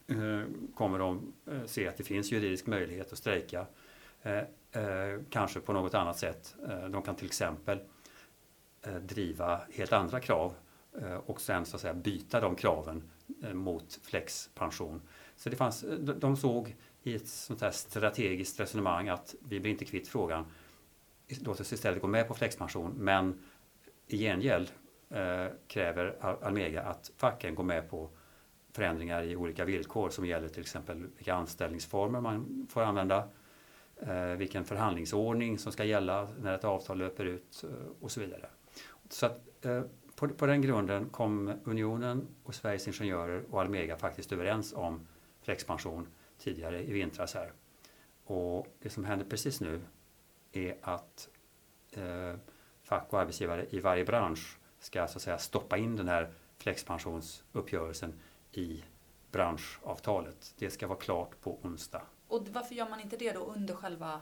eh, 0.06 0.42
kommer 0.74 0.98
de 0.98 1.32
eh, 1.46 1.64
se 1.66 1.88
att 1.88 1.96
det 1.96 2.04
finns 2.04 2.32
juridisk 2.32 2.66
möjlighet 2.66 3.12
att 3.12 3.18
strejka. 3.18 3.66
Eh, 4.22 4.38
eh 4.38 5.20
kanske 5.30 5.60
på 5.60 5.72
något 5.72 5.94
annat 5.94 6.18
sätt. 6.18 6.56
Eh, 6.68 6.88
de 6.88 7.02
kan 7.02 7.16
till 7.16 7.26
exempel 7.26 7.80
eh, 8.82 8.94
driva 8.94 9.60
helt 9.74 9.92
andra 9.92 10.20
krav 10.20 10.54
eh, 11.00 11.14
och 11.14 11.40
sen 11.40 11.66
så 11.66 11.76
att 11.76 11.80
säga 11.80 11.94
byta 11.94 12.40
de 12.40 12.56
kraven 12.56 13.10
eh, 13.42 13.54
mot 13.54 14.00
flexpension. 14.02 15.02
Så 15.36 15.50
det 15.50 15.56
fanns, 15.56 15.84
eh, 15.84 15.98
de 15.98 16.36
såg 16.36 16.76
i 17.02 17.14
ett 17.14 17.28
sånt 17.28 17.60
här 17.60 17.70
strategiskt 17.70 18.60
resonemang 18.60 19.08
att 19.08 19.34
vi 19.40 19.60
blir 19.60 19.72
inte 19.72 19.84
kvitt 19.84 20.08
frågan. 20.08 20.44
Låt 21.40 21.60
oss 21.60 21.72
istället 21.72 22.00
gå 22.00 22.06
med 22.06 22.28
på 22.28 22.34
flexpension 22.34 22.92
men 22.96 23.40
i 24.06 24.18
gengäld 24.18 24.72
Eh, 25.10 25.46
kräver 25.66 26.16
Almega 26.42 26.82
att 26.82 27.10
facken 27.16 27.54
går 27.54 27.64
med 27.64 27.90
på 27.90 28.10
förändringar 28.72 29.22
i 29.22 29.36
olika 29.36 29.64
villkor 29.64 30.10
som 30.10 30.26
gäller 30.26 30.48
till 30.48 30.60
exempel 30.60 31.06
vilka 31.16 31.34
anställningsformer 31.34 32.20
man 32.20 32.66
får 32.70 32.82
använda, 32.82 33.28
eh, 33.96 34.24
vilken 34.24 34.64
förhandlingsordning 34.64 35.58
som 35.58 35.72
ska 35.72 35.84
gälla 35.84 36.28
när 36.40 36.54
ett 36.54 36.64
avtal 36.64 36.98
löper 36.98 37.24
ut 37.24 37.64
eh, 37.64 37.70
och 38.00 38.10
så 38.10 38.20
vidare. 38.20 38.46
Så 39.08 39.26
att, 39.26 39.64
eh, 39.64 39.82
på, 40.14 40.28
på 40.28 40.46
den 40.46 40.62
grunden 40.62 41.08
kom 41.08 41.52
Unionen 41.64 42.26
och 42.44 42.54
Sveriges 42.54 42.86
Ingenjörer 42.86 43.44
och 43.50 43.60
Almega 43.60 43.96
faktiskt 43.96 44.32
överens 44.32 44.72
om 44.72 45.06
flexpension 45.42 46.06
tidigare 46.38 46.82
i 46.82 46.92
vintras 46.92 47.34
här. 47.34 47.52
Och 48.24 48.66
det 48.82 48.90
som 48.90 49.04
händer 49.04 49.26
precis 49.26 49.60
nu 49.60 49.80
är 50.52 50.76
att 50.82 51.28
eh, 51.92 52.34
fack 52.82 53.12
och 53.12 53.20
arbetsgivare 53.20 53.66
i 53.70 53.80
varje 53.80 54.04
bransch 54.04 54.58
ska 54.80 55.06
så 55.06 55.18
att 55.18 55.22
säga 55.22 55.38
stoppa 55.38 55.76
in 55.76 55.96
den 55.96 56.08
här 56.08 56.32
flexpensionsuppgörelsen 56.58 58.14
i 58.52 58.84
branschavtalet. 59.32 60.54
Det 60.58 60.70
ska 60.70 60.86
vara 60.86 60.98
klart 60.98 61.40
på 61.40 61.58
onsdag. 61.62 62.02
Och 62.28 62.48
varför 62.48 62.74
gör 62.74 62.88
man 62.88 63.00
inte 63.00 63.16
det 63.16 63.32
då 63.32 63.40
under 63.40 63.74
själva 63.74 64.20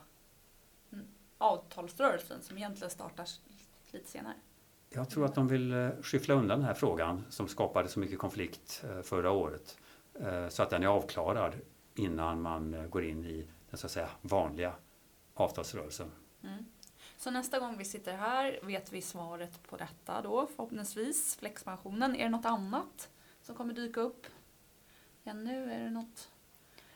mm, 0.93 1.07
avtalsrörelsen 1.39 2.43
som 2.43 2.57
egentligen 2.57 2.91
startar 2.91 3.27
lite 3.91 4.11
senare? 4.11 4.35
Jag 4.89 5.11
tror 5.11 5.25
att 5.25 5.35
de 5.35 5.49
vill 5.49 5.73
eh, 5.73 5.89
skyffla 6.03 6.35
undan 6.35 6.59
den 6.59 6.67
här 6.67 6.75
frågan 6.75 7.25
som 7.31 7.49
skapade 7.49 7.89
så 7.89 8.01
mycket 8.01 8.19
konflikt 8.19 8.85
eh, 8.85 9.03
förra 9.03 9.31
året. 9.31 9.79
Eh, 10.21 10.49
så 10.49 10.63
att 10.63 10.71
den 10.71 10.83
är 10.83 10.87
avklarad 10.87 11.55
innan 11.95 12.43
man 12.43 12.91
går 12.91 13.05
in 13.05 13.25
i 13.25 13.49
den 13.71 13.79
så 13.79 13.87
att 13.87 13.93
säga 13.93 14.09
vanliga 14.21 14.73
avtalsrörelsen. 15.35 16.13
Mm. 16.43 16.65
Så 17.17 17.31
nästa 17.31 17.59
gång 17.59 17.79
vi 17.79 17.85
sitter 17.85 18.17
här 18.17 18.59
vet 18.63 18.93
vi 18.93 19.03
svaret 19.03 19.63
på 19.63 19.77
detta 19.77 20.23
då 20.23 20.47
förhoppningsvis. 20.47 21.37
Flexpensionen. 21.37 22.17
Är 22.17 22.25
det 22.25 22.31
något 22.31 22.45
annat 22.45 23.11
som 23.43 23.55
kommer 23.55 23.75
dyka 23.75 24.01
upp 24.01 24.27
ännu? 25.25 25.73
Är 25.73 25.85
det 25.85 25.91
något? 25.91 26.31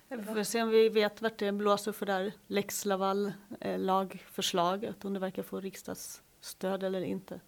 Vi 0.09 0.25
får 0.25 0.43
se 0.43 0.63
om 0.63 0.69
vi 0.69 0.89
vet 0.89 1.23
vart 1.23 1.39
det 1.39 1.53
blåser 1.53 1.93
för 1.93 2.07
där 2.07 2.33
Lex 2.47 2.85
Laval 2.85 3.33
eh, 3.61 3.79
lagförslaget. 3.79 5.05
Om 5.05 5.13
det 5.13 5.21
verkar 5.21 5.43
få 5.43 5.61
riksdagsstöd 5.61 6.83
eller 6.83 7.03
inte. 7.03 7.41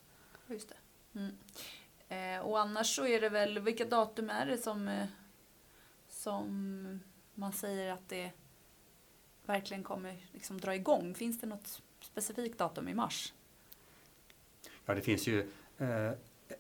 Just 0.47 0.69
det. 0.69 0.77
Mm. 1.19 1.37
Eh, 2.09 2.47
och 2.47 2.61
annars 2.61 2.97
så 2.97 3.07
är 3.07 3.21
det 3.21 3.29
väl, 3.29 3.59
vilka 3.59 3.85
datum 3.85 4.31
är 4.31 4.47
det 4.47 4.59
som, 4.59 4.89
eh, 4.89 5.07
som 6.09 7.01
man 7.35 7.53
säger 7.53 7.93
att 7.93 8.09
det 8.09 8.31
verkligen 9.47 9.83
kommer 9.83 10.27
liksom 10.33 10.61
dra 10.61 10.75
igång? 10.75 11.15
Finns 11.15 11.41
det 11.41 11.47
något 11.47 11.83
specifikt 12.05 12.59
datum 12.59 12.89
i 12.89 12.95
mars? 12.95 13.33
Ja, 14.87 14.95
det 14.95 15.01
finns 15.03 15.27
ju 15.27 15.51
eh, 15.79 16.11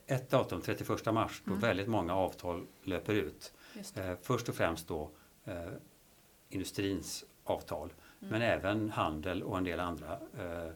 ett 0.06 0.30
datum, 0.30 0.60
31 0.60 1.14
mars, 1.14 1.42
då 1.44 1.50
mm. 1.50 1.60
väldigt 1.60 1.88
många 1.88 2.14
avtal 2.14 2.66
löper 2.82 3.14
ut. 3.14 3.52
Eh, 3.94 4.14
först 4.22 4.48
och 4.48 4.54
främst 4.54 4.88
då 4.88 5.10
eh, 5.44 5.72
industrins 6.48 7.24
avtal, 7.44 7.92
mm. 8.20 8.32
men 8.32 8.42
även 8.42 8.90
handel 8.90 9.42
och 9.42 9.58
en 9.58 9.64
del 9.64 9.80
andra 9.80 10.18
eh, 10.38 10.72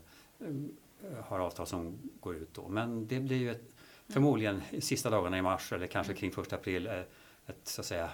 har 1.24 1.38
avtal 1.38 1.66
som 1.66 1.98
går 2.20 2.37
ut 2.37 2.55
då. 2.55 2.68
Men 2.68 3.07
det 3.07 3.20
blir 3.20 3.37
ju 3.37 3.50
ett, 3.50 3.62
Förmodligen 4.09 4.62
sista 4.81 5.11
dagarna 5.11 5.38
i 5.38 5.42
mars 5.42 5.72
eller 5.72 5.87
kanske 5.87 6.14
kring 6.14 6.33
första 6.33 6.57
april 6.57 6.87
är 6.87 7.07
ett 7.46 7.57
så 7.62 7.81
att 7.81 7.87
säga 7.87 8.11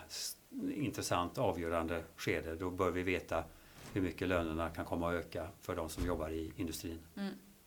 intressant 0.74 1.38
avgörande 1.38 2.04
skede. 2.16 2.54
Då 2.56 2.70
bör 2.70 2.90
vi 2.90 3.02
veta 3.02 3.44
hur 3.92 4.02
mycket 4.02 4.28
lönerna 4.28 4.70
kan 4.70 4.84
komma 4.84 5.08
att 5.08 5.14
öka 5.14 5.48
för 5.60 5.76
de 5.76 5.88
som 5.88 6.06
jobbar 6.06 6.28
i 6.30 6.52
industrin. 6.56 7.02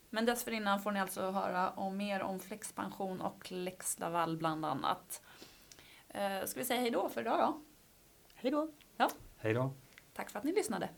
Men 0.09 0.25
dessförinnan 0.25 0.81
får 0.81 0.91
ni 0.91 0.99
alltså 0.99 1.31
höra 1.31 1.69
om 1.69 1.97
mer 1.97 2.21
om 2.21 2.39
flexpension 2.39 3.21
och 3.21 3.51
lex 3.51 3.99
Laval 3.99 4.37
bland 4.37 4.65
annat. 4.65 5.21
Eh, 6.07 6.45
ska 6.45 6.59
vi 6.59 6.65
säga 6.65 6.81
hej 6.81 6.91
då 6.91 7.09
för 7.09 7.21
idag 7.21 7.39
då? 7.39 7.61
Hej 8.35 8.51
då! 8.51 8.71
Hej 9.37 9.53
då! 9.53 9.73
Tack 10.13 10.29
för 10.29 10.39
att 10.39 10.45
ni 10.45 10.51
lyssnade. 10.53 10.89